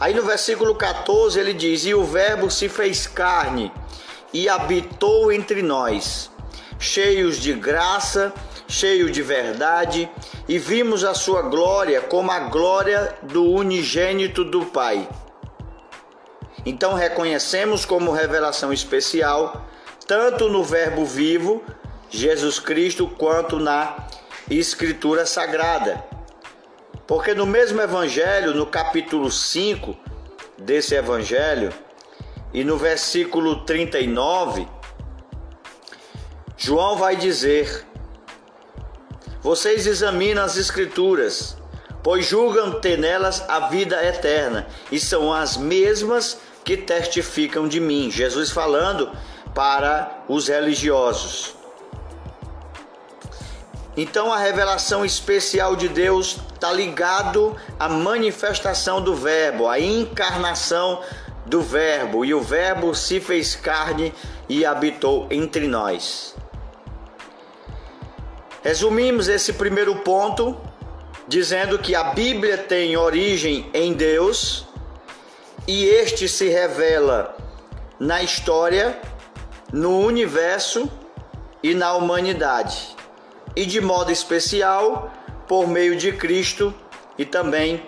Aí 0.01 0.13
no 0.13 0.25
versículo 0.25 0.75
14 0.75 1.39
ele 1.39 1.55
diz: 1.55 1.87
E 1.87 1.95
o 1.95 2.03
Verbo 2.03 2.51
se 2.51 2.69
fez 2.69 3.07
carne 3.07 3.71
e 4.33 4.49
habitou 4.49 5.31
entre 5.31 5.63
nós, 5.63 6.29
cheios 6.77 7.37
de 7.39 7.53
graça, 7.53 8.35
cheio 8.67 9.11
de 9.11 9.23
verdade, 9.23 10.09
e 10.49 10.59
vimos 10.59 11.05
a 11.05 11.15
sua 11.15 11.43
glória 11.43 12.01
como 12.01 12.31
a 12.31 12.41
glória 12.41 13.15
do 13.23 13.45
unigênito 13.51 14.45
do 14.45 14.67
Pai. 14.67 15.09
Então 16.67 16.95
reconhecemos 16.95 17.85
como 17.85 18.13
revelação 18.13 18.73
especial, 18.73 19.67
tanto 20.07 20.49
no 20.49 20.65
Verbo 20.65 21.05
vivo, 21.05 21.63
Jesus 22.09 22.59
Cristo, 22.59 23.07
quanto 23.07 23.59
na 23.59 23.97
Escritura 24.51 25.27
Sagrada. 25.27 26.05
Porque 27.07 27.35
no 27.35 27.45
mesmo 27.45 27.81
Evangelho, 27.81 28.55
no 28.55 28.67
capítulo 28.67 29.31
5 29.31 29.95
desse 30.59 30.95
Evangelho, 30.95 31.73
e 32.53 32.63
no 32.63 32.79
versículo 32.79 33.65
39, 33.65 34.67
João 36.57 36.97
vai 36.97 37.17
dizer: 37.17 37.85
Vocês 39.45 39.87
examinam 39.87 40.43
as 40.43 40.57
Escrituras, 40.57 41.55
pois 42.03 42.27
julgam 42.27 42.81
ter 42.81 42.97
nelas 42.97 43.45
a 43.47 43.69
vida 43.69 44.03
eterna, 44.03 44.67
e 44.91 44.99
são 44.99 45.31
as 45.31 45.59
mesmas 45.59 46.39
que 46.65 46.79
testificam 46.79 47.69
de 47.69 47.79
mim. 47.79 48.11
Jesus 48.11 48.51
falando 48.51 49.11
para 49.55 50.25
os 50.31 50.49
religiosos. 50.49 51.55
Então 53.95 54.33
a 54.33 54.39
revelação 54.39 55.05
especial 55.05 55.77
de 55.77 55.89
Deus 55.91 56.39
está 56.55 56.73
ligado 56.73 57.55
à 57.79 57.87
manifestação 57.87 59.03
do 59.03 59.15
Verbo, 59.15 59.69
à 59.69 59.79
encarnação 59.79 61.03
do 61.45 61.61
Verbo, 61.61 62.25
e 62.25 62.33
o 62.33 62.41
Verbo 62.41 62.95
se 62.95 63.21
fez 63.21 63.55
carne 63.55 64.15
e 64.49 64.65
habitou 64.65 65.27
entre 65.31 65.69
nós. 65.69 66.34
Resumimos 68.65 69.29
esse 69.29 69.53
primeiro 69.53 69.95
ponto 69.97 70.59
dizendo 71.29 71.79
que 71.79 71.95
a 71.95 72.03
Bíblia 72.03 72.57
tem 72.57 72.97
origem 72.97 73.69
em 73.75 73.93
Deus 73.93 74.67
e 75.69 75.85
este 75.85 76.27
se 76.27 76.49
revela 76.49 77.37
na 78.01 78.23
história, 78.23 78.99
no 79.71 79.99
universo 80.01 80.91
e 81.63 81.75
na 81.75 81.93
humanidade, 81.93 82.97
e 83.55 83.67
de 83.67 83.83
modo 83.83 84.11
especial 84.11 85.13
por 85.47 85.69
meio 85.69 85.95
de 85.95 86.13
Cristo 86.13 86.73
e 87.19 87.27
também 87.27 87.87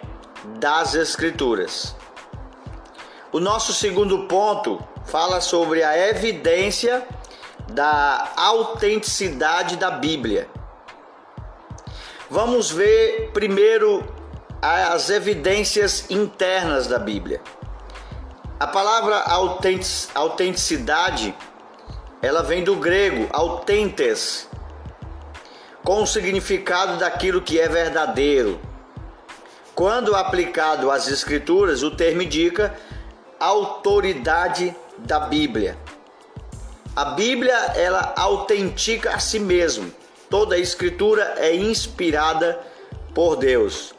das 0.58 0.94
Escrituras. 0.94 1.96
O 3.32 3.40
nosso 3.40 3.72
segundo 3.72 4.24
ponto 4.24 4.78
fala 5.06 5.40
sobre 5.40 5.82
a 5.82 5.96
evidência 6.10 7.02
da 7.72 8.30
autenticidade 8.36 9.78
da 9.78 9.90
Bíblia. 9.90 10.54
Vamos 12.28 12.72
ver 12.72 13.30
primeiro 13.32 14.04
as 14.60 15.10
evidências 15.10 16.10
internas 16.10 16.88
da 16.88 16.98
Bíblia. 16.98 17.40
A 18.58 18.66
palavra 18.66 19.22
autenticidade, 20.12 21.32
ela 22.20 22.42
vem 22.42 22.64
do 22.64 22.74
grego 22.74 23.28
autentes, 23.32 24.48
com 25.84 26.02
o 26.02 26.06
significado 26.06 26.96
daquilo 26.96 27.42
que 27.42 27.60
é 27.60 27.68
verdadeiro. 27.68 28.58
Quando 29.72 30.16
aplicado 30.16 30.90
às 30.90 31.06
escrituras, 31.06 31.84
o 31.84 31.92
termo 31.92 32.22
indica 32.22 32.74
autoridade 33.38 34.74
da 34.98 35.20
Bíblia. 35.20 35.78
A 36.96 37.04
Bíblia 37.04 37.54
ela 37.76 38.14
autentica 38.16 39.14
a 39.14 39.20
si 39.20 39.38
mesmo. 39.38 39.92
Toda 40.28 40.56
a 40.56 40.58
escritura 40.58 41.34
é 41.38 41.54
inspirada 41.54 42.60
por 43.14 43.36
Deus. 43.36 43.94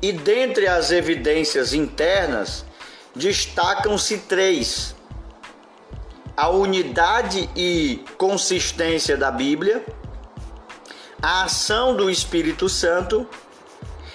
E 0.00 0.12
dentre 0.12 0.66
as 0.66 0.90
evidências 0.90 1.72
internas, 1.72 2.64
destacam-se 3.14 4.18
três: 4.18 4.94
a 6.36 6.48
unidade 6.48 7.48
e 7.56 8.04
consistência 8.16 9.16
da 9.16 9.30
Bíblia, 9.30 9.84
a 11.20 11.44
ação 11.44 11.96
do 11.96 12.10
Espírito 12.10 12.68
Santo 12.68 13.28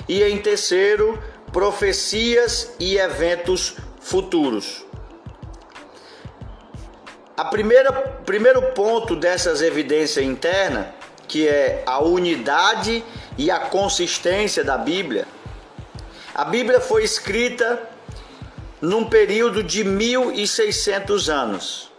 e, 0.08 0.24
em 0.24 0.38
terceiro, 0.38 1.22
profecias 1.52 2.74
e 2.80 2.98
eventos 2.98 3.76
futuros. 4.00 4.86
A 7.36 7.46
primeira 7.46 7.92
primeiro 8.26 8.62
ponto 8.74 9.16
dessas 9.16 9.62
evidências 9.62 10.24
internas, 10.24 10.88
que 11.28 11.48
é 11.48 11.84
a 11.86 12.02
unidade 12.02 13.04
e 13.38 13.50
a 13.50 13.60
consistência 13.60 14.64
da 14.64 14.78
Bíblia. 14.78 15.28
A 16.34 16.46
Bíblia 16.46 16.80
foi 16.80 17.04
escrita 17.04 17.82
num 18.82 19.06
período 19.06 19.64
de 19.64 19.84
1600 19.84 21.30
anos. 21.30 21.92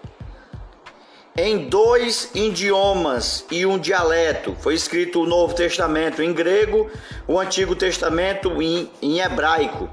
Em 1.37 1.69
dois 1.69 2.31
idiomas 2.35 3.45
e 3.51 3.65
um 3.67 3.79
dialeto. 3.79 4.57
Foi 4.61 4.75
escrito 4.75 5.23
o 5.23 5.27
Novo 5.27 5.55
Testamento 5.55 6.23
em 6.23 6.33
grego, 6.33 6.91
o 7.27 7.41
Antigo 7.41 7.75
Testamento 7.75 8.63
em, 8.63 8.91
em 9.03 9.21
hebraico 9.21 9.89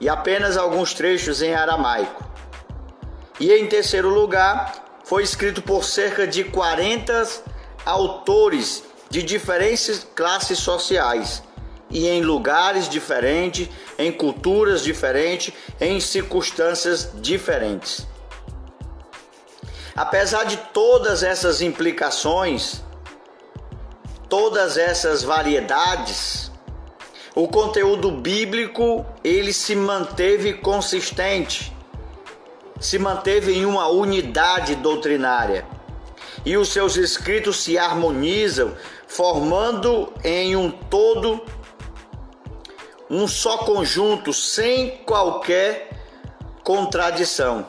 e 0.00 0.08
apenas 0.08 0.56
alguns 0.56 0.92
trechos 0.92 1.40
em 1.40 1.54
aramaico. 1.54 2.24
E 3.40 3.52
em 3.52 3.66
terceiro 3.66 4.08
lugar, 4.08 5.00
foi 5.04 5.22
escrito 5.22 5.62
por 5.62 5.84
cerca 5.84 6.26
de 6.26 6.44
40 6.44 7.26
autores 7.88 8.84
de 9.08 9.22
diferentes 9.22 10.06
classes 10.14 10.58
sociais 10.58 11.42
e 11.90 12.06
em 12.06 12.20
lugares 12.22 12.86
diferentes, 12.86 13.70
em 13.98 14.12
culturas 14.12 14.82
diferentes, 14.82 15.54
em 15.80 15.98
circunstâncias 15.98 17.10
diferentes. 17.14 18.06
Apesar 19.96 20.44
de 20.44 20.58
todas 20.74 21.22
essas 21.22 21.62
implicações, 21.62 22.82
todas 24.28 24.76
essas 24.76 25.22
variedades, 25.22 26.52
o 27.34 27.48
conteúdo 27.48 28.10
bíblico 28.10 29.06
ele 29.24 29.54
se 29.54 29.74
manteve 29.74 30.52
consistente, 30.52 31.72
se 32.78 32.98
manteve 32.98 33.54
em 33.54 33.64
uma 33.64 33.88
unidade 33.88 34.74
doutrinária 34.74 35.77
e 36.48 36.56
os 36.56 36.70
seus 36.70 36.96
escritos 36.96 37.62
se 37.62 37.76
harmonizam, 37.76 38.74
formando 39.06 40.10
em 40.24 40.56
um 40.56 40.70
todo 40.70 41.44
um 43.10 43.28
só 43.28 43.58
conjunto, 43.58 44.32
sem 44.32 44.96
qualquer 45.04 45.90
contradição. 46.64 47.66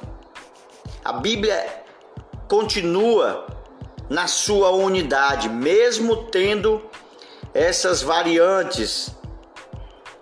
A 1.03 1.11
Bíblia 1.11 1.83
continua 2.47 3.47
na 4.09 4.27
sua 4.27 4.69
unidade, 4.69 5.49
mesmo 5.49 6.27
tendo 6.27 6.81
essas 7.53 8.01
variantes 8.01 9.13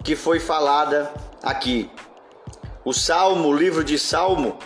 que 0.03 0.15
foi 0.15 0.39
falada 0.39 1.13
aqui. 1.43 1.91
O 2.83 2.91
Salmo, 2.91 3.49
o 3.49 3.55
livro 3.55 3.83
de 3.83 3.99
Salmo, 3.99 4.57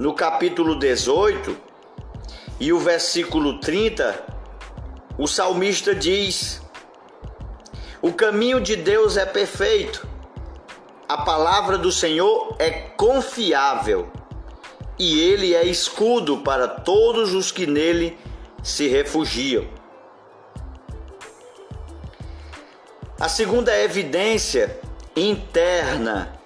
no 0.00 0.12
capítulo 0.14 0.76
18 0.76 1.70
e 2.62 2.72
o 2.72 2.78
versículo 2.78 3.58
30, 3.58 4.24
o 5.18 5.26
salmista 5.26 5.92
diz: 5.96 6.62
o 8.00 8.12
caminho 8.12 8.60
de 8.60 8.76
Deus 8.76 9.16
é 9.16 9.26
perfeito. 9.26 10.06
A 11.08 11.16
palavra 11.16 11.76
do 11.76 11.90
Senhor 11.90 12.54
é 12.60 12.70
confiável 12.70 14.08
e 14.96 15.18
ele 15.18 15.56
é 15.56 15.64
escudo 15.64 16.38
para 16.38 16.68
todos 16.68 17.34
os 17.34 17.50
que 17.50 17.66
nele 17.66 18.16
se 18.62 18.86
refugiam. 18.86 19.66
A 23.18 23.28
segunda 23.28 23.76
evidência 23.76 24.78
interna 25.16 26.40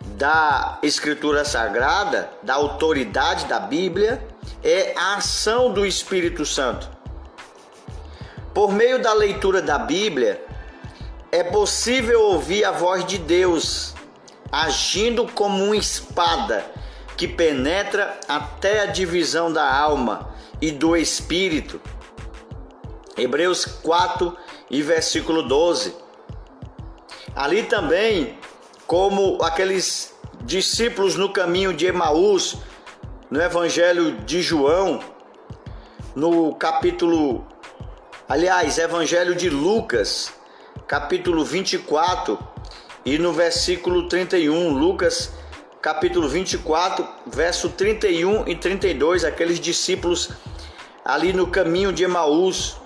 da 0.00 0.78
Escritura 0.80 1.44
Sagrada, 1.44 2.30
da 2.40 2.54
autoridade 2.54 3.46
da 3.46 3.58
Bíblia, 3.58 4.35
é 4.62 4.94
a 4.96 5.16
ação 5.16 5.72
do 5.72 5.86
Espírito 5.86 6.44
Santo. 6.44 6.90
Por 8.54 8.72
meio 8.72 9.00
da 9.00 9.12
leitura 9.12 9.60
da 9.60 9.78
Bíblia, 9.78 10.42
é 11.30 11.44
possível 11.44 12.22
ouvir 12.22 12.64
a 12.64 12.70
voz 12.70 13.04
de 13.04 13.18
Deus 13.18 13.94
agindo 14.50 15.26
como 15.26 15.64
uma 15.64 15.76
espada 15.76 16.64
que 17.16 17.26
penetra 17.26 18.18
até 18.28 18.80
a 18.80 18.86
divisão 18.86 19.52
da 19.52 19.70
alma 19.70 20.34
e 20.60 20.70
do 20.70 20.96
espírito. 20.96 21.80
Hebreus 23.16 23.64
4 23.64 24.36
e 24.70 24.82
versículo 24.82 25.42
12. 25.42 25.94
Ali 27.34 27.62
também, 27.64 28.38
como 28.86 29.42
aqueles 29.42 30.14
discípulos 30.42 31.16
no 31.16 31.30
caminho 31.30 31.72
de 31.72 31.86
Emaús, 31.86 32.56
no 33.30 33.42
Evangelho 33.42 34.18
de 34.18 34.40
João, 34.40 35.00
no 36.14 36.54
capítulo, 36.54 37.44
aliás, 38.28 38.78
Evangelho 38.78 39.34
de 39.34 39.50
Lucas, 39.50 40.32
capítulo 40.86 41.44
24 41.44 42.38
e 43.04 43.18
no 43.18 43.32
versículo 43.32 44.08
31, 44.08 44.70
Lucas 44.70 45.32
capítulo 45.82 46.28
24, 46.28 47.06
verso 47.26 47.68
31 47.70 48.48
e 48.48 48.54
32, 48.54 49.24
aqueles 49.24 49.58
discípulos 49.58 50.30
ali 51.04 51.32
no 51.32 51.48
caminho 51.48 51.92
de 51.92 52.04
Emaús. 52.04 52.76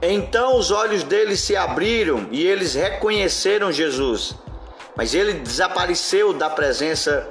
Então 0.00 0.56
os 0.56 0.70
olhos 0.70 1.02
deles 1.02 1.40
se 1.40 1.56
abriram 1.56 2.28
e 2.30 2.44
eles 2.44 2.74
reconheceram 2.74 3.72
Jesus, 3.72 4.34
mas 4.96 5.14
ele 5.14 5.34
desapareceu 5.34 6.32
da 6.32 6.50
presença 6.50 7.28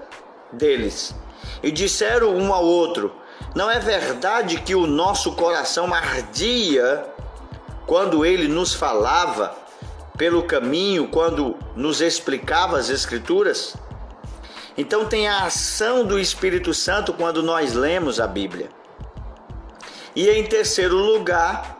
deles. 0.52 1.14
E 1.62 1.72
disseram 1.72 2.36
um 2.36 2.54
ao 2.54 2.64
outro: 2.64 3.14
Não 3.56 3.70
é 3.70 3.80
verdade 3.80 4.62
que 4.62 4.76
o 4.76 4.88
nosso 4.88 5.34
coração 5.34 5.94
ardia 5.94 7.06
quando 7.86 8.26
ele 8.26 8.48
nos 8.48 8.74
falava 8.74 9.56
pelo 10.18 10.44
caminho, 10.44 11.08
quando 11.08 11.56
nos 11.76 12.02
explicava 12.02 12.78
as 12.78 12.90
Escrituras? 12.90 13.76
Então 14.78 15.06
tem 15.06 15.28
a 15.28 15.46
ação 15.46 16.06
do 16.06 16.20
Espírito 16.20 16.74
Santo 16.74 17.14
quando 17.14 17.42
nós 17.42 17.74
lemos 17.74 18.20
a 18.20 18.28
Bíblia. 18.28 18.70
E 20.16 20.30
em 20.30 20.44
terceiro 20.44 20.96
lugar, 20.96 21.78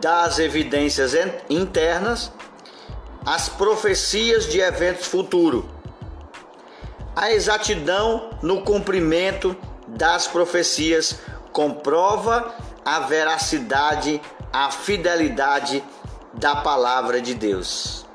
das 0.00 0.38
evidências 0.38 1.12
internas, 1.48 2.32
as 3.24 3.48
profecias 3.48 4.46
de 4.46 4.60
eventos 4.60 5.06
futuros. 5.06 5.64
A 7.20 7.32
exatidão 7.32 8.30
no 8.40 8.62
cumprimento 8.62 9.56
das 9.88 10.28
profecias 10.28 11.18
comprova 11.50 12.54
a 12.84 13.00
veracidade, 13.00 14.22
a 14.52 14.70
fidelidade 14.70 15.82
da 16.34 16.54
palavra 16.54 17.20
de 17.20 17.34
Deus. 17.34 18.06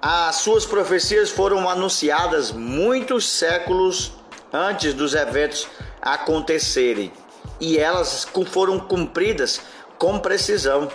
As 0.00 0.36
suas 0.36 0.64
profecias 0.64 1.30
foram 1.30 1.68
anunciadas 1.68 2.52
muitos 2.52 3.28
séculos 3.28 4.12
antes 4.52 4.94
dos 4.94 5.12
eventos 5.12 5.66
acontecerem 6.00 7.12
e 7.58 7.76
elas 7.76 8.24
foram 8.52 8.78
cumpridas 8.78 9.60
com 9.98 10.20
precisão. 10.20 10.88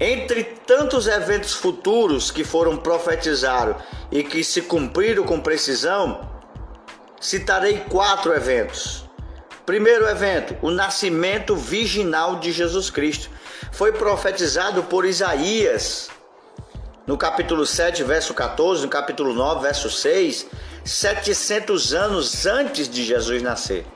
Entre 0.00 0.42
tantos 0.44 1.06
eventos 1.06 1.52
futuros 1.52 2.30
que 2.30 2.42
foram 2.42 2.76
profetizados 2.76 3.76
e 4.10 4.24
que 4.24 4.42
se 4.42 4.62
cumpriram 4.62 5.22
com 5.22 5.40
precisão, 5.40 6.28
citarei 7.20 7.84
quatro 7.88 8.32
eventos. 8.34 9.08
Primeiro 9.64 10.06
evento, 10.08 10.56
o 10.60 10.70
nascimento 10.70 11.56
virginal 11.56 12.38
de 12.38 12.52
Jesus 12.52 12.90
Cristo. 12.90 13.30
Foi 13.72 13.92
profetizado 13.92 14.82
por 14.82 15.06
Isaías 15.06 16.10
no 17.06 17.16
capítulo 17.16 17.64
7, 17.64 18.02
verso 18.02 18.34
14, 18.34 18.82
no 18.82 18.88
capítulo 18.88 19.32
9, 19.32 19.62
verso 19.62 19.90
6, 19.90 20.46
700 20.84 21.94
anos 21.94 22.46
antes 22.46 22.88
de 22.88 23.04
Jesus 23.04 23.42
nascer. 23.42 23.86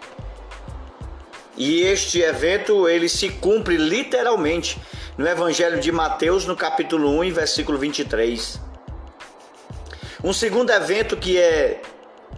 E 1.57 1.83
este 1.83 2.21
evento 2.21 2.89
ele 2.89 3.09
se 3.09 3.29
cumpre 3.31 3.77
literalmente 3.77 4.81
no 5.19 5.27
Evangelho 5.27 5.81
de 5.81 5.91
Mateus, 5.91 6.47
no 6.47 6.55
capítulo 6.55 7.11
1, 7.21 7.33
versículo 7.33 7.77
23. 7.77 8.61
Um 10.23 10.33
segundo 10.33 10.71
evento 10.71 11.17
que 11.17 11.37
é 11.37 11.83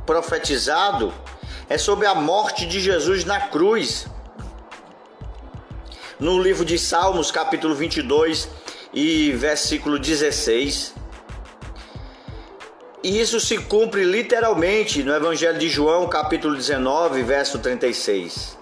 profetizado 0.06 1.12
é 1.68 1.76
sobre 1.76 2.06
a 2.06 2.14
morte 2.14 2.66
de 2.66 2.80
Jesus 2.80 3.22
na 3.26 3.38
cruz. 3.38 4.06
No 6.18 6.42
livro 6.42 6.64
de 6.64 6.78
Salmos, 6.78 7.30
capítulo 7.30 7.74
22, 7.74 8.48
e 8.94 9.32
versículo 9.32 9.98
16. 9.98 10.94
E 13.02 13.20
isso 13.20 13.38
se 13.40 13.58
cumpre 13.58 14.04
literalmente 14.04 15.02
no 15.02 15.14
Evangelho 15.14 15.58
de 15.58 15.68
João, 15.68 16.08
capítulo 16.08 16.56
19, 16.56 17.22
verso 17.24 17.58
36. 17.58 18.59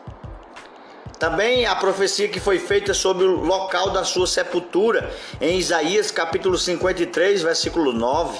Também 1.18 1.66
a 1.66 1.74
profecia 1.74 2.28
que 2.28 2.38
foi 2.38 2.60
feita 2.60 2.94
sobre 2.94 3.24
o 3.24 3.40
local 3.40 3.90
da 3.90 4.04
sua 4.04 4.26
sepultura, 4.26 5.12
em 5.40 5.58
Isaías, 5.58 6.12
capítulo 6.12 6.56
53, 6.56 7.42
versículo 7.42 7.92
9. 7.92 8.38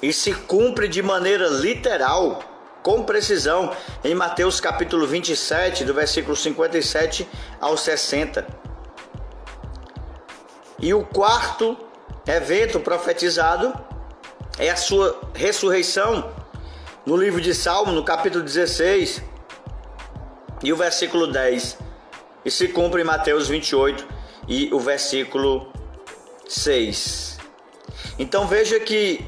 E 0.00 0.12
se 0.12 0.32
cumpre 0.32 0.86
de 0.86 1.02
maneira 1.02 1.48
literal, 1.48 2.40
com 2.84 3.02
precisão, 3.02 3.74
em 4.04 4.14
Mateus, 4.14 4.60
capítulo 4.60 5.08
27, 5.08 5.84
do 5.84 5.92
versículo 5.92 6.36
57 6.36 7.28
ao 7.60 7.76
60. 7.76 8.46
E 10.78 10.94
o 10.94 11.04
quarto 11.04 11.76
evento 12.28 12.78
profetizado 12.78 13.74
é 14.56 14.70
a 14.70 14.76
sua 14.76 15.20
ressurreição 15.34 16.30
no 17.04 17.16
livro 17.16 17.40
de 17.40 17.52
Salmo, 17.52 17.90
no 17.90 18.04
capítulo 18.04 18.44
16 18.44 19.27
e 20.62 20.72
o 20.72 20.76
versículo 20.76 21.26
10. 21.26 21.78
E 22.44 22.50
se 22.50 22.68
cumpre 22.68 23.02
em 23.02 23.04
Mateus 23.04 23.48
28 23.48 24.06
e 24.46 24.70
o 24.72 24.80
versículo 24.80 25.70
6. 26.48 27.38
Então 28.18 28.46
veja 28.46 28.80
que 28.80 29.24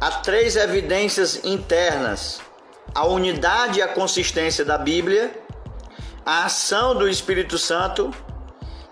há 0.00 0.10
três 0.10 0.56
evidências 0.56 1.44
internas: 1.44 2.40
a 2.94 3.06
unidade 3.06 3.78
e 3.78 3.82
a 3.82 3.88
consistência 3.88 4.64
da 4.64 4.78
Bíblia, 4.78 5.32
a 6.24 6.44
ação 6.44 6.94
do 6.94 7.08
Espírito 7.08 7.58
Santo 7.58 8.12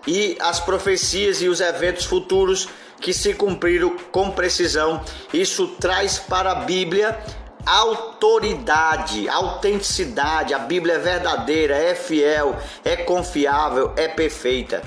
e 0.07 0.37
as 0.39 0.59
profecias 0.59 1.41
e 1.41 1.47
os 1.47 1.61
eventos 1.61 2.05
futuros 2.05 2.67
que 2.99 3.13
se 3.13 3.33
cumpriram 3.33 3.97
com 4.11 4.31
precisão. 4.31 5.03
Isso 5.33 5.67
traz 5.79 6.19
para 6.19 6.51
a 6.51 6.55
Bíblia 6.55 7.17
autoridade, 7.65 9.27
autenticidade. 9.29 10.53
A 10.53 10.59
Bíblia 10.59 10.95
é 10.95 10.99
verdadeira, 10.99 11.75
é 11.75 11.95
fiel, 11.95 12.57
é 12.83 12.95
confiável, 12.95 13.93
é 13.95 14.07
perfeita. 14.07 14.81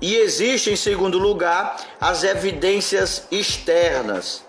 E 0.00 0.14
existe, 0.14 0.70
em 0.70 0.76
segundo 0.76 1.18
lugar, 1.18 1.76
as 2.00 2.22
evidências 2.22 3.26
externas. 3.30 4.44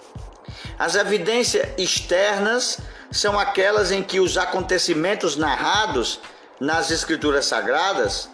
As 0.77 0.95
evidências 0.95 1.67
externas 1.77 2.79
são 3.11 3.39
aquelas 3.39 3.91
em 3.91 4.03
que 4.03 4.19
os 4.19 4.37
acontecimentos 4.37 5.35
narrados 5.35 6.19
nas 6.59 6.91
Escrituras 6.91 7.45
Sagradas 7.45 8.29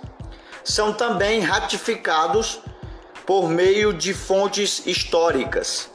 são 0.64 0.92
também 0.92 1.40
ratificados 1.40 2.60
por 3.26 3.50
meio 3.50 3.94
de 3.94 4.14
fontes 4.14 4.86
históricas. 4.86 5.90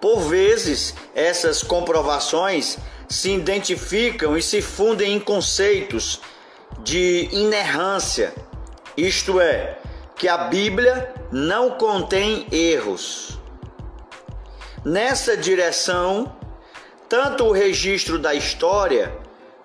Por 0.00 0.20
vezes, 0.20 0.94
essas 1.14 1.62
comprovações 1.62 2.78
se 3.08 3.30
identificam 3.30 4.36
e 4.36 4.42
se 4.42 4.62
fundem 4.62 5.14
em 5.14 5.20
conceitos 5.20 6.20
de 6.78 7.28
inerrância, 7.32 8.32
isto 8.96 9.40
é, 9.40 9.78
que 10.16 10.28
a 10.28 10.38
Bíblia 10.38 11.12
não 11.30 11.70
contém 11.72 12.46
erros. 12.50 13.38
Nessa 14.84 15.36
direção, 15.36 16.34
tanto 17.08 17.44
o 17.44 17.52
registro 17.52 18.18
da 18.18 18.34
história, 18.34 19.12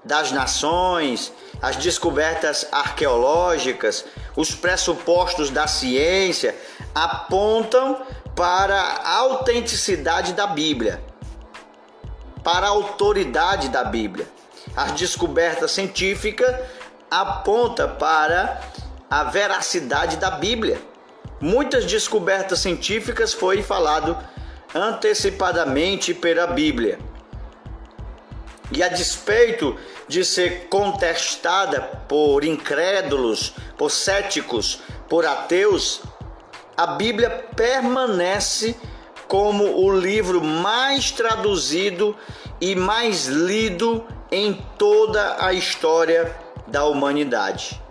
das 0.03 0.31
nações 0.31 1.31
as 1.61 1.75
descobertas 1.77 2.67
arqueológicas, 2.71 4.05
os 4.35 4.53
pressupostos 4.53 5.49
da 5.49 5.67
ciência 5.67 6.55
apontam 6.93 8.01
para 8.35 8.75
a 8.75 9.17
autenticidade 9.19 10.33
da 10.33 10.45
Bíblia, 10.45 11.01
para 12.43 12.67
a 12.67 12.69
autoridade 12.69 13.69
da 13.69 13.83
Bíblia. 13.83 14.27
As 14.75 14.91
descobertas 14.91 15.71
científicas 15.71 16.53
apontam 17.09 17.95
para 17.95 18.61
a 19.09 19.23
veracidade 19.23 20.17
da 20.17 20.31
Bíblia. 20.31 20.81
Muitas 21.39 21.85
descobertas 21.85 22.59
científicas 22.59 23.33
foi 23.33 23.63
falado 23.63 24.17
antecipadamente 24.73 26.13
pela 26.13 26.47
Bíblia. 26.47 26.99
E 28.71 28.83
a 28.83 28.89
despeito 28.89 29.77
de 30.07 30.25
ser 30.25 30.67
contestada 30.67 31.81
por 32.07 32.43
incrédulos, 32.43 33.53
por 33.77 33.89
céticos, 33.89 34.81
por 35.07 35.25
ateus, 35.25 36.01
a 36.77 36.87
Bíblia 36.87 37.29
permanece 37.55 38.75
como 39.27 39.63
o 39.85 39.97
livro 39.97 40.43
mais 40.43 41.11
traduzido 41.11 42.15
e 42.59 42.75
mais 42.75 43.25
lido 43.27 44.05
em 44.31 44.53
toda 44.77 45.37
a 45.39 45.53
história 45.53 46.35
da 46.67 46.85
humanidade. 46.85 47.81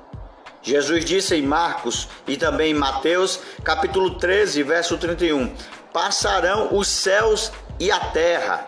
Jesus 0.62 1.04
disse 1.04 1.34
em 1.34 1.42
Marcos 1.42 2.08
e 2.26 2.36
também 2.36 2.70
em 2.70 2.74
Mateus, 2.74 3.40
capítulo 3.62 4.18
13, 4.18 4.62
verso 4.62 4.96
31: 4.96 5.54
Passarão 5.92 6.74
os 6.76 6.88
céus 6.88 7.52
e 7.78 7.90
a 7.90 8.00
terra, 8.00 8.66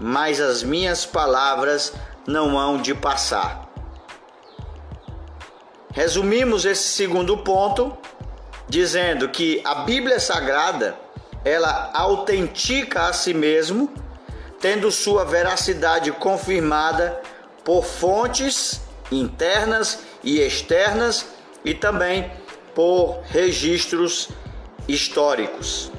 mas 0.00 0.40
as 0.40 0.62
minhas 0.62 1.04
palavras 1.04 1.92
não 2.26 2.58
hão 2.58 2.80
de 2.80 2.94
passar. 2.94 3.68
Resumimos 5.92 6.64
esse 6.64 6.88
segundo 6.88 7.36
ponto 7.38 7.94
dizendo 8.72 9.28
que 9.28 9.60
a 9.66 9.74
Bíblia 9.84 10.18
Sagrada 10.18 10.96
ela 11.44 11.90
autentica 11.92 13.02
a 13.02 13.12
si 13.12 13.34
mesmo, 13.34 13.92
tendo 14.62 14.90
sua 14.90 15.26
veracidade 15.26 16.10
confirmada 16.10 17.20
por 17.62 17.84
fontes 17.84 18.80
internas 19.10 19.98
e 20.24 20.40
externas 20.40 21.26
e 21.62 21.74
também 21.74 22.32
por 22.74 23.20
registros 23.24 24.30
históricos. 24.88 25.92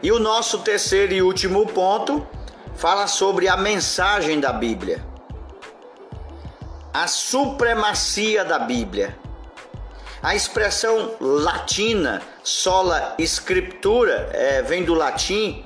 E 0.00 0.12
o 0.12 0.20
nosso 0.20 0.60
terceiro 0.60 1.14
e 1.14 1.20
último 1.20 1.66
ponto 1.66 2.24
fala 2.76 3.08
sobre 3.08 3.48
a 3.48 3.56
mensagem 3.56 4.38
da 4.38 4.52
Bíblia. 4.52 5.04
A 6.92 7.08
supremacia 7.08 8.44
da 8.44 8.60
Bíblia. 8.60 9.23
A 10.24 10.34
expressão 10.34 11.16
latina 11.20 12.22
sola 12.42 13.14
scriptura 13.18 14.30
é, 14.32 14.62
vem 14.62 14.82
do 14.82 14.94
latim, 14.94 15.62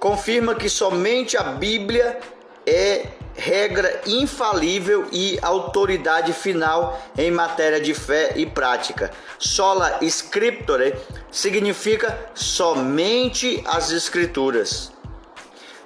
confirma 0.00 0.54
que 0.54 0.70
somente 0.70 1.36
a 1.36 1.42
Bíblia 1.42 2.18
é 2.66 3.08
regra 3.34 4.00
infalível 4.06 5.06
e 5.12 5.38
autoridade 5.42 6.32
final 6.32 6.98
em 7.14 7.30
matéria 7.30 7.78
de 7.78 7.92
fé 7.92 8.32
e 8.36 8.46
prática. 8.46 9.10
Sola 9.38 9.98
scriptore 10.00 10.94
significa 11.30 12.18
somente 12.34 13.62
as 13.66 13.90
escrituras. 13.90 14.90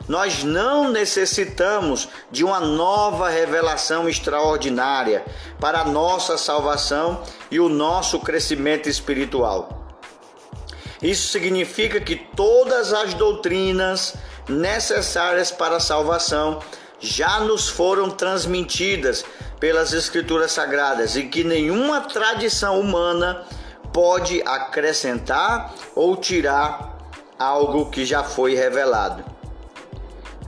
Nós 0.08 0.42
não 0.42 0.90
necessitamos 0.90 2.08
de 2.30 2.44
uma 2.44 2.60
nova 2.60 3.28
revelação 3.28 4.08
extraordinária 4.08 5.24
para 5.60 5.80
a 5.80 5.84
nossa 5.84 6.36
salvação 6.36 7.22
e 7.50 7.60
o 7.60 7.68
nosso 7.68 8.18
crescimento 8.18 8.88
espiritual. 8.88 9.82
Isso 11.00 11.28
significa 11.28 12.00
que 12.00 12.16
todas 12.16 12.92
as 12.92 13.14
doutrinas 13.14 14.14
necessárias 14.48 15.50
para 15.50 15.76
a 15.76 15.80
salvação 15.80 16.60
já 17.00 17.40
nos 17.40 17.68
foram 17.68 18.08
transmitidas 18.10 19.24
pelas 19.58 19.92
Escrituras 19.92 20.52
Sagradas 20.52 21.16
e 21.16 21.24
que 21.24 21.42
nenhuma 21.42 22.02
tradição 22.02 22.78
humana 22.78 23.44
pode 23.92 24.42
acrescentar 24.42 25.74
ou 25.94 26.16
tirar 26.16 26.96
algo 27.38 27.90
que 27.90 28.04
já 28.04 28.22
foi 28.22 28.54
revelado. 28.54 29.31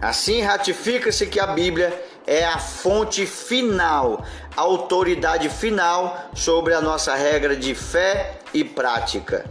Assim, 0.04 0.42
ratifica-se 0.42 1.26
que 1.26 1.40
a 1.40 1.46
Bíblia 1.46 1.90
é 2.26 2.44
a 2.44 2.58
fonte 2.58 3.24
final, 3.24 4.22
a 4.54 4.60
autoridade 4.60 5.48
final 5.48 6.28
sobre 6.34 6.74
a 6.74 6.80
nossa 6.82 7.14
regra 7.14 7.56
de 7.56 7.74
fé 7.74 8.38
e 8.52 8.62
prática. 8.62 9.46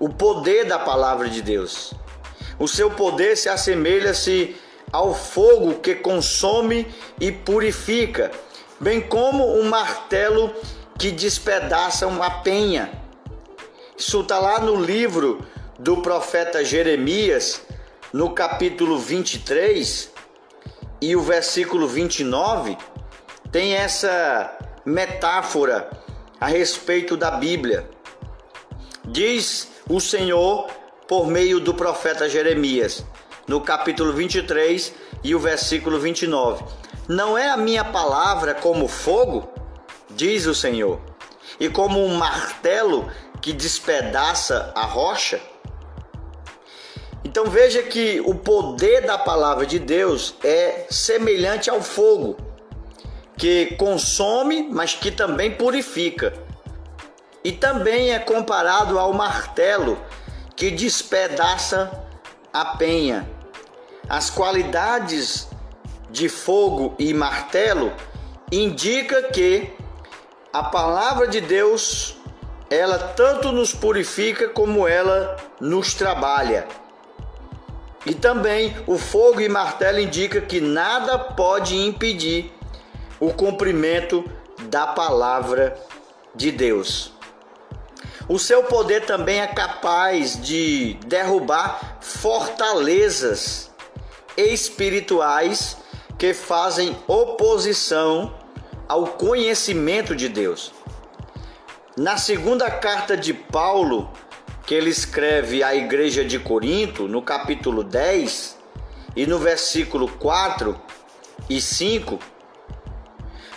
O 0.00 0.08
poder 0.08 0.64
da 0.64 0.76
palavra 0.76 1.28
de 1.28 1.40
Deus. 1.40 1.94
O 2.58 2.66
seu 2.66 2.90
poder 2.90 3.36
se 3.36 3.48
assemelha-se 3.48 4.56
ao 4.90 5.14
fogo 5.14 5.74
que 5.74 5.94
consome 5.94 6.92
e 7.20 7.30
purifica, 7.30 8.32
bem 8.80 9.00
como 9.00 9.56
um 9.56 9.68
martelo 9.68 10.52
que 10.98 11.12
despedaça 11.12 12.08
uma 12.08 12.42
penha. 12.42 12.90
Isso 13.96 14.20
está 14.20 14.40
lá 14.40 14.58
no 14.58 14.74
livro 14.84 15.46
do 15.78 15.98
profeta 15.98 16.64
Jeremias, 16.64 17.67
no 18.12 18.30
capítulo 18.30 18.98
23 18.98 20.10
e 21.00 21.14
o 21.14 21.20
versículo 21.20 21.86
29, 21.86 22.76
tem 23.52 23.74
essa 23.74 24.56
metáfora 24.84 25.90
a 26.40 26.46
respeito 26.46 27.16
da 27.16 27.32
Bíblia. 27.32 27.88
Diz 29.04 29.68
o 29.88 30.00
Senhor 30.00 30.68
por 31.06 31.26
meio 31.26 31.60
do 31.60 31.74
profeta 31.74 32.28
Jeremias: 32.28 33.04
no 33.46 33.60
capítulo 33.60 34.12
23 34.12 34.92
e 35.22 35.34
o 35.34 35.38
versículo 35.38 35.98
29. 36.00 36.64
Não 37.06 37.36
é 37.36 37.48
a 37.48 37.56
minha 37.56 37.84
palavra 37.84 38.54
como 38.54 38.88
fogo, 38.88 39.48
diz 40.10 40.46
o 40.46 40.54
Senhor, 40.54 41.00
e 41.58 41.68
como 41.68 42.04
um 42.04 42.16
martelo 42.16 43.10
que 43.40 43.52
despedaça 43.52 44.72
a 44.74 44.84
rocha? 44.84 45.40
Então 47.28 47.44
veja 47.44 47.82
que 47.82 48.22
o 48.24 48.34
poder 48.34 49.02
da 49.02 49.18
palavra 49.18 49.66
de 49.66 49.78
Deus 49.78 50.34
é 50.42 50.86
semelhante 50.88 51.68
ao 51.68 51.82
fogo, 51.82 52.38
que 53.36 53.76
consome, 53.76 54.66
mas 54.72 54.94
que 54.94 55.10
também 55.10 55.50
purifica. 55.50 56.32
E 57.44 57.52
também 57.52 58.14
é 58.14 58.18
comparado 58.18 58.98
ao 58.98 59.12
martelo 59.12 59.98
que 60.56 60.70
despedaça 60.70 62.02
a 62.50 62.64
penha. 62.76 63.28
As 64.08 64.30
qualidades 64.30 65.48
de 66.10 66.30
fogo 66.30 66.94
e 66.98 67.12
martelo 67.12 67.92
indica 68.50 69.24
que 69.24 69.70
a 70.50 70.62
palavra 70.62 71.28
de 71.28 71.42
Deus 71.42 72.16
ela 72.70 72.98
tanto 72.98 73.52
nos 73.52 73.74
purifica 73.74 74.48
como 74.48 74.88
ela 74.88 75.36
nos 75.60 75.92
trabalha. 75.92 76.66
E 78.06 78.14
também 78.14 78.76
o 78.86 78.96
fogo 78.96 79.40
e 79.40 79.48
martelo 79.48 79.98
indica 79.98 80.40
que 80.40 80.60
nada 80.60 81.18
pode 81.18 81.76
impedir 81.76 82.52
o 83.20 83.32
cumprimento 83.32 84.24
da 84.68 84.86
palavra 84.86 85.76
de 86.34 86.50
Deus. 86.50 87.12
O 88.28 88.38
seu 88.38 88.64
poder 88.64 89.06
também 89.06 89.40
é 89.40 89.46
capaz 89.46 90.40
de 90.40 90.98
derrubar 91.06 91.98
fortalezas 92.00 93.70
espirituais 94.36 95.76
que 96.18 96.34
fazem 96.34 96.96
oposição 97.06 98.34
ao 98.86 99.06
conhecimento 99.06 100.14
de 100.14 100.28
Deus. 100.28 100.72
Na 101.96 102.16
segunda 102.16 102.70
carta 102.70 103.16
de 103.16 103.32
Paulo, 103.34 104.10
que 104.68 104.74
ele 104.74 104.90
escreve 104.90 105.62
à 105.62 105.74
igreja 105.74 106.22
de 106.22 106.38
Corinto, 106.38 107.08
no 107.08 107.22
capítulo 107.22 107.82
10 107.82 108.54
e 109.16 109.26
no 109.26 109.38
versículo 109.38 110.06
4 110.06 110.78
e 111.48 111.58
5, 111.58 112.18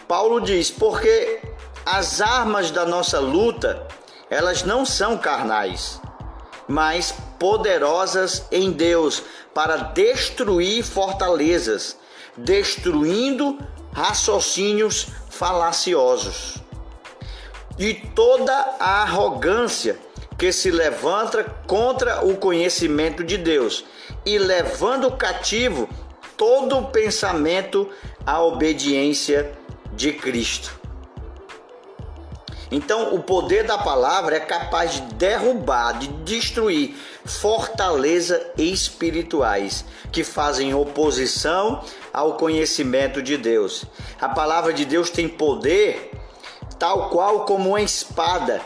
Paulo 0.08 0.39
diz: 0.39 0.71
Porque 0.71 1.41
as 1.86 2.21
armas 2.21 2.71
da 2.71 2.86
nossa 2.86 3.19
luta, 3.19 3.86
elas 4.30 4.63
não 4.63 4.86
são 4.86 5.17
carnais, 5.17 6.00
mas 6.65 7.13
poderosas 7.38 8.45
em 8.50 8.71
Deus 8.71 9.21
para 9.54 9.75
destruir 9.75 10.81
fortalezas, 10.81 11.98
destruindo 12.38 13.60
raciocínios 13.92 15.08
falaciosos. 15.29 16.56
E 17.77 17.94
toda 17.94 18.54
a 18.79 19.02
arrogância 19.02 20.00
que 20.42 20.52
se 20.52 20.71
levanta 20.71 21.44
contra 21.67 22.25
o 22.25 22.35
conhecimento 22.35 23.23
de 23.23 23.37
Deus 23.37 23.85
e 24.25 24.39
levando 24.39 25.12
cativo 25.12 25.87
todo 26.35 26.79
o 26.79 26.87
pensamento 26.87 27.87
à 28.25 28.42
obediência 28.42 29.52
de 29.94 30.12
Cristo. 30.13 30.79
Então, 32.71 33.13
o 33.13 33.21
poder 33.21 33.67
da 33.67 33.77
palavra 33.77 34.37
é 34.37 34.39
capaz 34.39 34.94
de 34.94 35.02
derrubar, 35.13 36.00
de 36.00 36.08
destruir 36.08 36.96
fortalezas 37.23 38.42
espirituais 38.58 39.85
que 40.12 40.23
fazem 40.23 40.73
oposição 40.73 41.83
ao 42.12 42.35
conhecimento 42.35 43.21
de 43.21 43.37
Deus. 43.37 43.85
A 44.19 44.29
palavra 44.29 44.73
de 44.73 44.85
Deus 44.85 45.12
tem 45.12 45.29
poder 45.29 46.10
tal 46.79 47.12
qual 47.12 47.46
como 47.46 47.69
uma 47.69 47.81
espada 47.83 48.60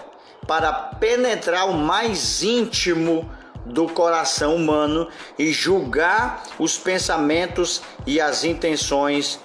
para 0.47 0.71
penetrar 0.73 1.69
o 1.69 1.73
mais 1.73 2.43
íntimo 2.43 3.29
do 3.65 3.87
coração 3.87 4.55
humano 4.55 5.07
e 5.39 5.51
julgar 5.51 6.43
os 6.59 6.77
pensamentos 6.77 7.81
e 8.05 8.21
as 8.21 8.43
intenções 8.43 9.39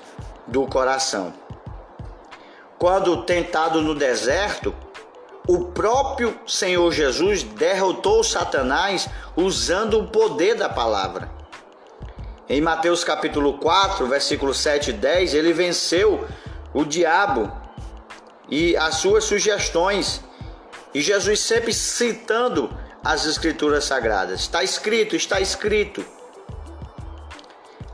do 0.47 0.67
coração. 0.67 1.33
Quando 2.79 3.25
tentado 3.25 3.81
no 3.81 3.95
deserto, 3.95 4.75
o 5.47 5.67
próprio 5.67 6.39
Senhor 6.47 6.93
Jesus 6.93 7.43
derrotou 7.43 8.23
Satanás 8.23 9.09
usando 9.37 9.99
o 9.99 10.07
poder 10.09 10.55
da 10.55 10.69
palavra. 10.69 11.31
Em 12.49 12.61
Mateus 12.61 13.05
capítulo 13.05 13.59
4, 13.59 14.07
versículo 14.07 14.53
7 14.53 14.91
e 14.91 14.93
10, 14.93 15.35
ele 15.35 15.53
venceu 15.53 16.27
o 16.75 16.85
diabo 16.85 17.51
e 18.49 18.77
as 18.77 18.97
suas 18.97 19.25
sugestões. 19.25 20.23
E 20.93 21.01
Jesus 21.01 21.41
sempre 21.41 21.73
citando 21.73 22.71
as 23.03 23.25
escrituras 23.25 23.85
sagradas. 23.85 24.41
Está 24.41 24.63
escrito, 24.63 25.17
está 25.17 25.41
escrito. 25.41 26.05